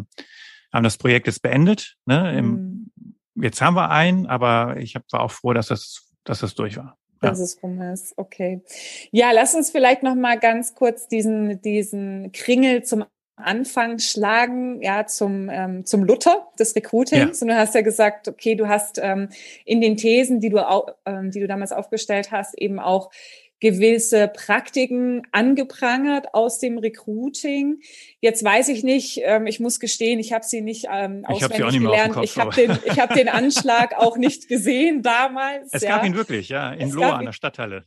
[0.73, 1.97] haben das Projekt jetzt beendet.
[2.07, 2.35] Ne?
[2.35, 2.91] Im, mhm.
[3.35, 6.97] Jetzt haben wir einen, aber ich war auch froh, dass das, dass das durch war.
[7.21, 7.29] Ja.
[7.29, 8.61] Dass es rum ist, okay.
[9.11, 13.05] Ja, lass uns vielleicht noch mal ganz kurz diesen diesen Kringel zum
[13.35, 17.39] Anfang schlagen, ja, zum, ähm, zum Luther des Recruitings.
[17.39, 17.43] Ja.
[17.43, 19.29] Und du hast ja gesagt, okay, du hast ähm,
[19.65, 23.09] in den Thesen, die du, auch, ähm, die du damals aufgestellt hast, eben auch
[23.63, 27.79] gewisse Praktiken angeprangert aus dem Recruiting.
[28.19, 31.79] Jetzt weiß ich nicht, ähm, ich muss gestehen, ich habe sie nicht ähm, auswendig nicht
[31.79, 32.13] gelernt.
[32.13, 35.69] Kopf, ich habe den, ich hab den Anschlag auch nicht gesehen damals.
[35.71, 35.95] Es ja.
[35.95, 37.85] gab ihn wirklich, ja, in Lohr an der Stadthalle.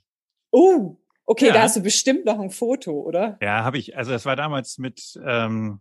[0.51, 0.97] Oh,
[1.27, 1.53] okay, ja.
[1.53, 3.37] da hast du bestimmt noch ein Foto, oder?
[3.43, 3.99] Ja, habe ich.
[3.99, 5.81] Also es war damals mit ähm,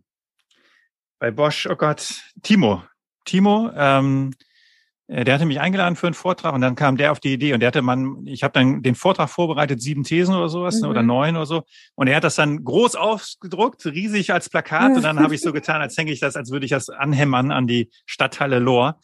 [1.18, 2.82] bei Bosch, oh Gott, Timo.
[3.24, 4.44] Timo, ähm, äh,
[5.08, 7.60] der hatte mich eingeladen für einen Vortrag und dann kam der auf die Idee und
[7.60, 10.88] der hatte man, ich habe dann den Vortrag vorbereitet, sieben Thesen oder sowas mhm.
[10.88, 11.62] oder neun oder so
[11.94, 15.52] und er hat das dann groß ausgedruckt, riesig als Plakat und dann habe ich so
[15.54, 18.98] getan, als hänge ich das, als würde ich das anhämmern an die Stadthalle Lohr.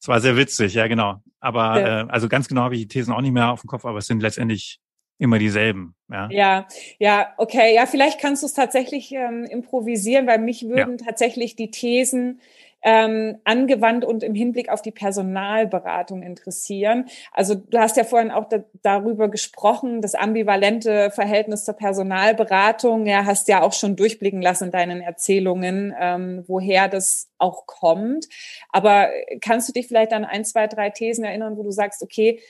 [0.00, 1.22] Es war sehr witzig, ja genau.
[1.40, 2.00] Aber ja.
[2.00, 3.98] äh, also ganz genau habe ich die Thesen auch nicht mehr auf dem Kopf, aber
[3.98, 4.80] es sind letztendlich
[5.18, 5.94] immer dieselben.
[6.10, 6.66] Ja, ja,
[6.98, 7.74] ja okay.
[7.74, 11.04] Ja, vielleicht kannst du es tatsächlich ähm, improvisieren, weil mich würden ja.
[11.04, 12.40] tatsächlich die Thesen
[12.84, 17.06] ähm, angewandt und im Hinblick auf die Personalberatung interessieren.
[17.32, 23.06] Also du hast ja vorhin auch da, darüber gesprochen, das ambivalente Verhältnis zur Personalberatung.
[23.06, 28.28] Ja, hast ja auch schon durchblicken lassen in deinen Erzählungen, ähm, woher das auch kommt.
[28.68, 29.08] Aber
[29.40, 32.40] kannst du dich vielleicht an ein, zwei, drei Thesen erinnern, wo du sagst, okay,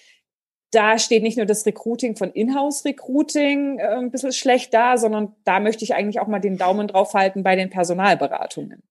[0.72, 5.60] da steht nicht nur das Recruiting von Inhouse-Recruiting äh, ein bisschen schlecht da, sondern da
[5.60, 8.82] möchte ich eigentlich auch mal den Daumen drauf halten bei den Personalberatungen.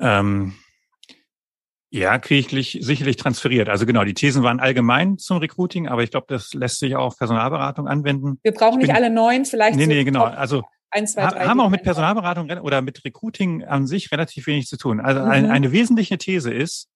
[0.00, 0.54] Ähm,
[1.94, 3.68] ja, kriege ich sicherlich transferiert.
[3.68, 7.04] Also genau, die Thesen waren allgemein zum Recruiting, aber ich glaube, das lässt sich auch
[7.04, 8.40] auf Personalberatung anwenden.
[8.42, 9.76] Wir brauchen bin, nicht alle neun, vielleicht.
[9.76, 10.24] Nee, nee, genau.
[10.24, 14.66] Also ein, zwei, drei haben auch mit Personalberatung oder mit Recruiting an sich relativ wenig
[14.66, 14.98] zu tun.
[14.98, 15.30] Also mhm.
[15.30, 16.90] eine, eine wesentliche These ist,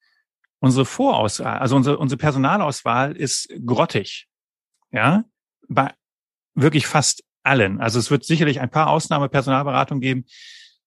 [0.58, 4.26] unsere Vorauswahl, also unsere, unsere Personalauswahl ist grottig.
[4.90, 5.22] Ja,
[5.68, 5.92] bei
[6.56, 7.80] wirklich fast allen.
[7.80, 10.24] Also es wird sicherlich ein paar Ausnahmepersonalberatungen geben,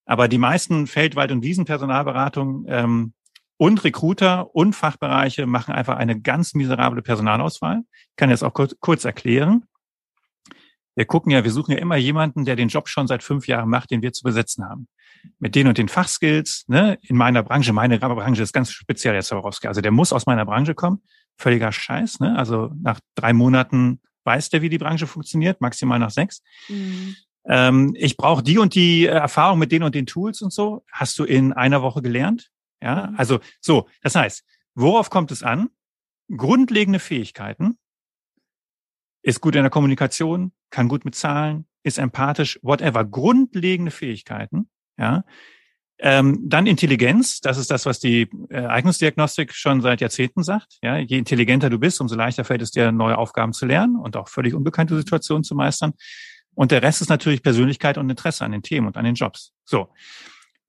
[0.05, 3.13] aber die meisten Feldwald- und Wiesenpersonalberatungen ähm,
[3.61, 7.83] und Recruiter und Fachbereiche machen einfach eine ganz miserable Personalauswahl.
[7.93, 9.65] Ich kann jetzt auch kurz, kurz erklären.
[10.95, 13.69] Wir gucken ja, wir suchen ja immer jemanden, der den Job schon seit fünf Jahren
[13.69, 14.87] macht, den wir zu besetzen haben.
[15.37, 19.27] Mit den und den Fachskills, ne, in meiner Branche, meine Branche ist ganz speziell jetzt
[19.27, 19.67] Swarovski.
[19.67, 21.03] Also der muss aus meiner Branche kommen.
[21.37, 22.35] Völliger Scheiß, ne?
[22.35, 26.41] Also nach drei Monaten weiß der, wie die Branche funktioniert, maximal nach sechs.
[26.67, 27.15] Mhm.
[27.45, 30.83] Ähm, ich brauche die und die Erfahrung mit den und den Tools und so.
[30.91, 32.49] Hast du in einer Woche gelernt?
[32.81, 33.15] Ja, mhm.
[33.17, 33.87] also so.
[34.01, 34.43] Das heißt,
[34.75, 35.69] worauf kommt es an?
[36.35, 37.77] Grundlegende Fähigkeiten.
[39.23, 43.05] Ist gut in der Kommunikation, kann gut mit Zahlen, ist empathisch, whatever.
[43.05, 44.69] Grundlegende Fähigkeiten.
[44.97, 45.23] Ja.
[46.03, 50.79] Ähm, dann Intelligenz, das ist das, was die äh, Eignungsdiagnostik schon seit Jahrzehnten sagt.
[50.81, 54.17] Ja, je intelligenter du bist, umso leichter fällt es dir, neue Aufgaben zu lernen und
[54.17, 55.93] auch völlig unbekannte Situationen zu meistern.
[56.55, 59.53] Und der Rest ist natürlich Persönlichkeit und Interesse an den Themen und an den Jobs.
[59.63, 59.89] So.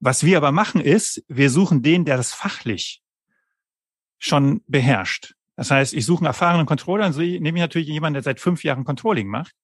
[0.05, 3.01] Was wir aber machen ist, wir suchen den, der das fachlich
[4.19, 5.33] schon beherrscht.
[5.55, 8.41] Das heißt, ich suche einen erfahrenen Controller und so nehme ich natürlich jemanden, der seit
[8.41, 9.55] fünf Jahren Controlling macht.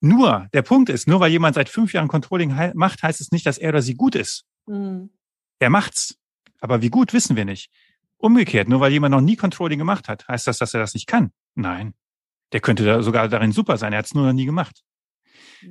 [0.00, 3.46] Nur, der Punkt ist, nur weil jemand seit fünf Jahren Controlling macht, heißt es nicht,
[3.46, 4.44] dass er oder sie gut ist.
[4.66, 5.08] Mhm.
[5.58, 6.18] Er macht's.
[6.60, 7.70] Aber wie gut, wissen wir nicht.
[8.18, 11.06] Umgekehrt, nur weil jemand noch nie Controlling gemacht hat, heißt das, dass er das nicht
[11.06, 11.32] kann?
[11.54, 11.94] Nein.
[12.52, 13.94] Der könnte da sogar darin super sein.
[13.94, 14.84] Er hat es nur noch nie gemacht.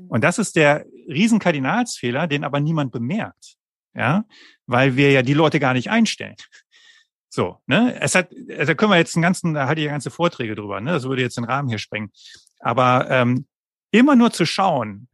[0.07, 3.55] Und das ist der Riesenkardinalsfehler, den aber niemand bemerkt.
[3.95, 4.25] Ja,
[4.65, 6.35] weil wir ja die Leute gar nicht einstellen.
[7.29, 7.99] So, ne?
[7.99, 10.81] Es hat, da können wir jetzt einen ganzen, da hatte ich ja ganze Vorträge drüber,
[10.81, 10.91] ne?
[10.91, 12.11] Das würde jetzt den Rahmen hier sprengen.
[12.59, 13.47] Aber ähm,
[13.91, 15.07] immer nur zu schauen,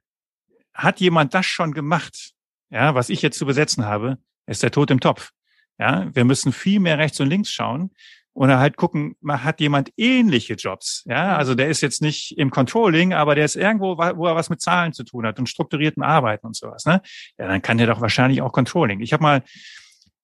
[0.73, 2.33] hat jemand das schon gemacht?
[2.69, 5.31] Ja, was ich jetzt zu besetzen habe, ist der Tod im Topf.
[5.77, 7.91] Ja, wir müssen viel mehr rechts und links schauen
[8.39, 11.03] und halt gucken, hat jemand ähnliche Jobs.
[11.05, 14.49] Ja, also der ist jetzt nicht im Controlling, aber der ist irgendwo, wo er was
[14.49, 16.85] mit Zahlen zu tun hat und strukturierten Arbeiten und sowas.
[16.85, 17.01] Ne?
[17.37, 19.01] Ja, dann kann der doch wahrscheinlich auch Controlling.
[19.01, 19.43] Ich habe mal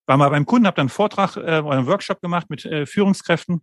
[0.06, 2.86] war mal beim Kunden, habe dann einen Vortrag äh, oder einen Workshop gemacht mit äh,
[2.86, 3.62] Führungskräften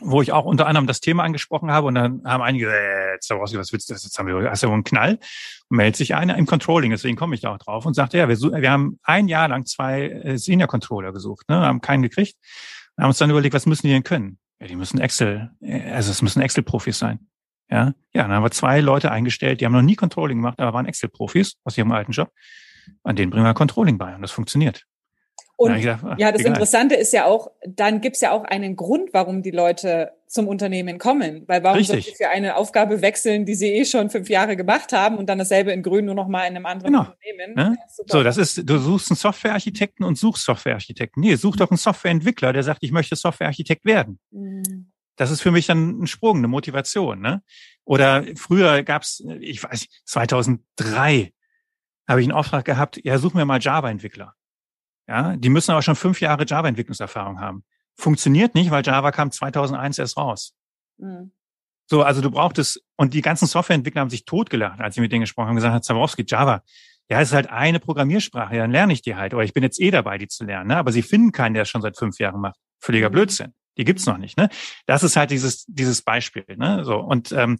[0.00, 3.30] wo ich auch unter anderem das Thema angesprochen habe und dann haben einige, äh, jetzt
[3.30, 5.18] was willst du, jetzt haben wir, hast du einen Knall
[5.68, 8.28] und meldet sich einer im Controlling, deswegen komme ich da auch drauf und sagte, ja,
[8.28, 12.36] wir, wir haben ein Jahr lang zwei äh, Senior Controller gesucht, ne, haben keinen gekriegt,
[12.96, 14.38] und haben uns dann überlegt, was müssen die denn können?
[14.60, 17.26] Ja, die müssen Excel, äh, also es müssen Excel-Profis sein.
[17.70, 20.72] Ja, ja, dann haben wir zwei Leute eingestellt, die haben noch nie Controlling gemacht, aber
[20.72, 22.32] waren Excel-Profis aus ihrem alten Job.
[23.02, 24.86] An denen bringen wir Controlling bei und das funktioniert.
[25.56, 26.52] Und ja, gedacht, ja das egal.
[26.52, 30.98] Interessante ist ja auch, dann gibt's ja auch einen Grund, warum die Leute zum Unternehmen
[30.98, 31.44] kommen.
[31.46, 32.04] Weil warum Richtig.
[32.04, 35.28] soll ich für eine Aufgabe wechseln, die sie eh schon fünf Jahre gemacht haben und
[35.28, 37.06] dann dasselbe in Grün nur noch mal in einem anderen genau.
[37.06, 37.54] Unternehmen?
[37.54, 37.76] Ne?
[38.06, 41.22] so, das ist, du suchst einen Softwarearchitekten und suchst Softwarearchitekten.
[41.22, 44.18] Nee, such doch einen Softwareentwickler, der sagt, ich möchte Softwarearchitekt werden.
[44.30, 44.92] Mhm.
[45.16, 47.20] Das ist für mich dann ein Sprung, eine Motivation.
[47.20, 47.42] Ne?
[47.84, 51.32] Oder früher gab's, ich weiß, 2003
[52.06, 54.34] habe ich einen Auftrag gehabt, ja, such mir mal Java-Entwickler.
[55.08, 57.64] Ja, die müssen aber schon fünf Jahre Java-Entwicklungserfahrung haben.
[57.96, 60.54] Funktioniert nicht, weil Java kam 2001 erst raus.
[60.98, 61.32] Mhm.
[61.88, 65.20] So, also du brauchtest, und die ganzen Softwareentwickler haben sich totgelacht, als ich mit denen
[65.20, 66.62] gesprochen habe, gesagt, Herr Zabrowski, Java,
[67.08, 69.80] ja, es ist halt eine Programmiersprache, dann lerne ich die halt, oder ich bin jetzt
[69.80, 70.76] eh dabei, die zu lernen, ne?
[70.76, 72.58] aber sie finden keinen, der es schon seit fünf Jahren macht.
[72.80, 73.14] Völliger mhm.
[73.14, 73.54] Blödsinn.
[73.78, 74.48] Die gibt's noch nicht, ne?
[74.86, 76.82] Das ist halt dieses, dieses Beispiel, ne?
[76.84, 77.58] So, und, ähm,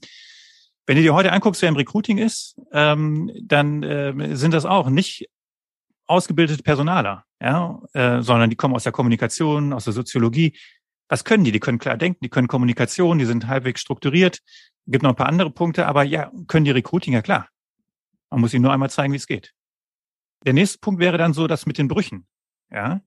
[0.86, 4.88] wenn du dir heute anguckst, wer im Recruiting ist, ähm, dann äh, sind das auch
[4.88, 5.28] nicht
[6.06, 10.56] ausgebildete Personaler, ja, äh, sondern die kommen aus der Kommunikation, aus der Soziologie.
[11.08, 11.52] Was können die?
[11.52, 14.40] Die können klar denken, die können Kommunikation, die sind halbwegs strukturiert.
[14.86, 17.48] Gibt noch ein paar andere Punkte, aber ja, können die Recruiting ja klar.
[18.30, 19.52] Man muss ihnen nur einmal zeigen, wie es geht.
[20.44, 22.26] Der nächste Punkt wäre dann so, das mit den Brüchen.
[22.70, 23.00] Ja,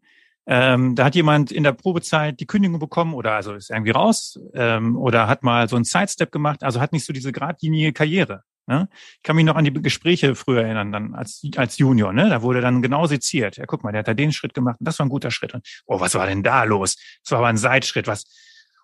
[0.51, 4.39] ähm, da hat jemand in der Probezeit die Kündigung bekommen oder also ist irgendwie raus
[4.55, 8.43] ähm, oder hat mal so einen Sidestep gemacht, also hat nicht so diese geradlinige Karriere.
[8.69, 8.87] Ne?
[9.17, 12.29] Ich kann mich noch an die Gespräche früher erinnern, dann als, als Junior, ne?
[12.29, 13.57] Da wurde dann genau seziert.
[13.57, 15.55] Ja, guck mal, der hat da den Schritt gemacht und das war ein guter Schritt.
[15.55, 16.95] Und, oh, was war denn da los?
[17.23, 18.25] Das war aber ein Seitschritt, was,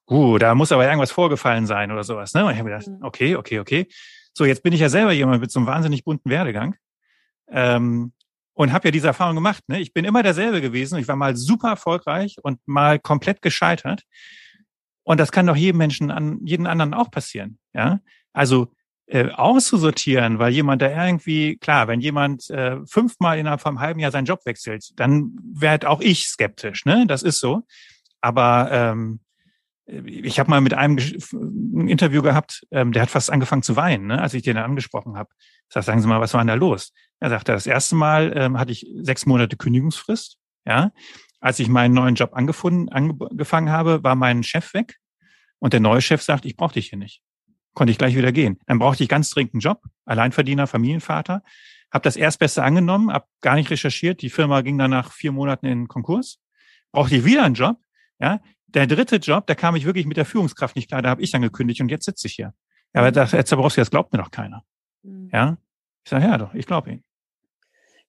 [0.09, 2.33] uh, da muss aber irgendwas vorgefallen sein oder sowas.
[2.33, 2.43] Ne?
[2.43, 3.03] Und ich habe gedacht, mhm.
[3.03, 3.88] okay, okay, okay.
[4.33, 6.75] So, jetzt bin ich ja selber jemand mit so einem wahnsinnig bunten Werdegang.
[7.47, 8.11] Ähm,
[8.55, 9.63] und habe ja diese Erfahrung gemacht.
[9.67, 9.79] Ne?
[9.81, 10.97] Ich bin immer derselbe gewesen.
[10.97, 14.01] Ich war mal super erfolgreich und mal komplett gescheitert.
[15.03, 17.59] Und das kann doch jedem Menschen an jeden anderen auch passieren.
[17.73, 17.99] Ja,
[18.33, 18.73] also
[19.07, 23.99] äh, auszusortieren, weil jemand da irgendwie, klar, wenn jemand äh, fünfmal innerhalb von einem halben
[23.99, 27.05] Jahr seinen Job wechselt, dann werde auch ich skeptisch, ne?
[27.07, 27.63] Das ist so.
[28.21, 29.19] Aber ähm,
[29.85, 34.07] ich habe mal mit einem ein Interview gehabt, ähm, der hat fast angefangen zu weinen,
[34.07, 35.29] ne, als ich den angesprochen habe.
[35.67, 36.91] Ich sag, sagen Sie mal, was war denn da los?
[37.19, 40.39] Er sagte, das erste Mal ähm, hatte ich sechs Monate Kündigungsfrist.
[40.65, 40.91] Ja,
[41.39, 44.97] als ich meinen neuen Job angefunden, angefangen habe, war mein Chef weg
[45.59, 47.21] und der neue Chef sagt, ich brauche dich hier nicht
[47.76, 48.59] konnte ich gleich wieder gehen.
[48.65, 51.43] Dann brauchte ich ganz dringend einen Job, Alleinverdiener, Familienvater,
[51.91, 54.21] habe das Erstbeste angenommen, habe gar nicht recherchiert.
[54.21, 56.39] Die Firma ging dann nach vier Monaten in Konkurs.
[56.91, 57.78] Brauchte ich wieder einen Job.
[58.19, 61.01] Ja, der dritte Job, da kam ich wirklich mit der Führungskraft nicht klar.
[61.01, 62.53] Da habe ich dann gekündigt und jetzt sitze ich hier.
[62.93, 64.63] Ja, aber das, Herr Zabrowski, das glaubt mir doch keiner.
[65.03, 65.30] Mhm.
[65.32, 65.57] Ja,
[66.03, 67.03] ich sage ja doch, ich glaube Ihnen.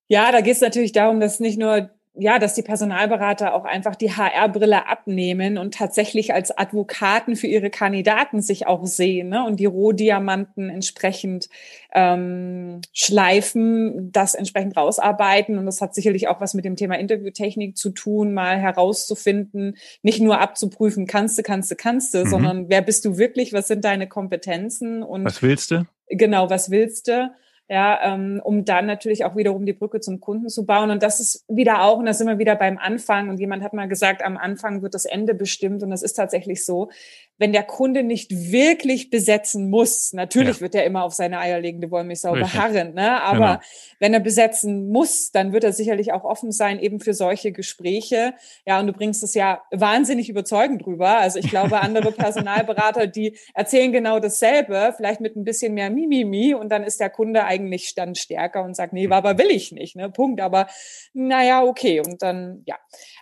[0.09, 3.95] Ja, da geht es natürlich darum, dass nicht nur ja, dass die Personalberater auch einfach
[3.95, 9.45] die HR-Brille abnehmen und tatsächlich als Advokaten für ihre Kandidaten sich auch sehen ne?
[9.45, 11.49] und die Rohdiamanten entsprechend
[11.93, 15.59] ähm, schleifen, das entsprechend rausarbeiten.
[15.59, 20.21] Und das hat sicherlich auch was mit dem Thema Interviewtechnik zu tun, mal herauszufinden, nicht
[20.21, 22.29] nur abzuprüfen, kannst du, kannst du, kannst du, mhm.
[22.29, 25.87] sondern wer bist du wirklich, was sind deine Kompetenzen und was willst du?
[26.09, 27.31] Genau, was willst du?
[27.69, 30.91] Ja, ähm, um dann natürlich auch wiederum die Brücke zum Kunden zu bauen.
[30.91, 33.29] Und das ist wieder auch, und da sind wir wieder beim Anfang.
[33.29, 35.83] Und jemand hat mal gesagt, am Anfang wird das Ende bestimmt.
[35.83, 36.91] Und das ist tatsächlich so
[37.39, 40.61] wenn der Kunde nicht wirklich besetzen muss, natürlich ja.
[40.63, 43.23] wird er immer auf seine eierlegende Wollmilchsau beharren, ne?
[43.23, 43.61] aber genau.
[44.01, 48.35] wenn er besetzen muss, dann wird er sicherlich auch offen sein eben für solche Gespräche.
[48.65, 51.19] Ja, und du bringst es ja wahnsinnig überzeugend drüber.
[51.19, 56.55] Also ich glaube, andere Personalberater, die erzählen genau dasselbe, vielleicht mit ein bisschen mehr Mimimi
[56.55, 59.97] und dann ist der Kunde eigentlich dann stärker und sagt, nee, aber will ich nicht,
[59.97, 60.11] ne?
[60.11, 60.41] Punkt.
[60.41, 60.69] Aber
[61.13, 62.01] naja, okay.
[62.01, 62.77] Und dann, ja.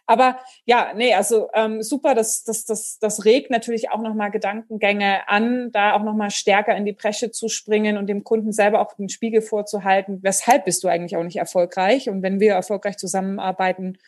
[0.06, 5.28] Aber ja, nee, also ähm, super, das, das, das, das regt natürlich auch nochmal Gedankengänge
[5.28, 8.94] an, da auch nochmal stärker in die Bresche zu springen und dem Kunden selber auch
[8.94, 12.08] den Spiegel vorzuhalten, weshalb bist du eigentlich auch nicht erfolgreich?
[12.08, 13.98] Und wenn wir erfolgreich zusammenarbeiten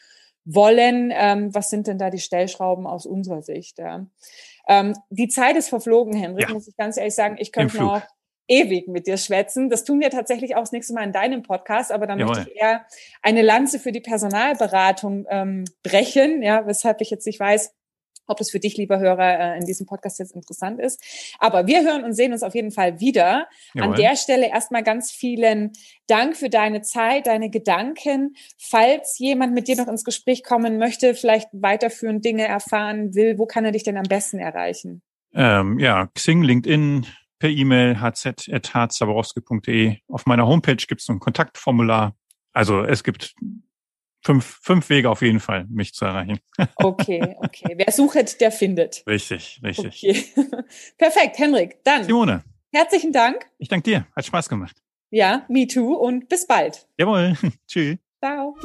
[0.44, 3.78] wollen, ähm, was sind denn da die Stellschrauben aus unserer Sicht?
[3.78, 4.06] Ja?
[4.68, 6.54] Ähm, die Zeit ist verflogen, Henrik, ja.
[6.54, 7.36] muss ich ganz ehrlich sagen.
[7.38, 8.02] Ich könnte noch
[8.48, 9.70] ewig mit dir schwätzen.
[9.70, 12.36] Das tun wir tatsächlich auch das nächste Mal in deinem Podcast, aber dann Jawohl.
[12.36, 12.86] möchte ich eher
[13.22, 17.74] eine Lanze für die Personalberatung ähm, brechen, ja, weshalb ich jetzt nicht weiß,
[18.26, 21.02] ob das für dich, lieber Hörer, äh, in diesem Podcast jetzt interessant ist.
[21.38, 23.48] Aber wir hören und sehen uns auf jeden Fall wieder.
[23.74, 23.90] Jawohl.
[23.90, 25.72] An der Stelle erstmal ganz vielen
[26.06, 28.34] Dank für deine Zeit, deine Gedanken.
[28.58, 33.46] Falls jemand mit dir noch ins Gespräch kommen möchte, vielleicht weiterführend Dinge erfahren will, wo
[33.46, 35.02] kann er dich denn am besten erreichen?
[35.34, 37.06] Ähm, ja, Xing, LinkedIn,
[37.38, 39.98] per E-Mail hz.harzaborowski.de.
[40.08, 42.16] Auf meiner Homepage gibt es ein Kontaktformular.
[42.52, 43.34] Also es gibt
[44.26, 46.38] fünf, fünf Wege auf jeden Fall, mich zu erreichen.
[46.76, 47.74] Okay, okay.
[47.76, 49.04] Wer sucht, der findet.
[49.06, 50.02] Richtig, richtig.
[50.02, 50.24] Okay.
[50.98, 51.82] Perfekt, Henrik.
[51.84, 52.04] Dann.
[52.04, 52.42] Simone.
[52.72, 53.46] Herzlichen Dank.
[53.58, 54.06] Ich danke dir.
[54.14, 54.76] Hat Spaß gemacht.
[55.10, 56.86] Ja, me too und bis bald.
[56.98, 57.36] Jawohl.
[57.68, 57.98] Tschüss.
[58.22, 58.56] Ciao.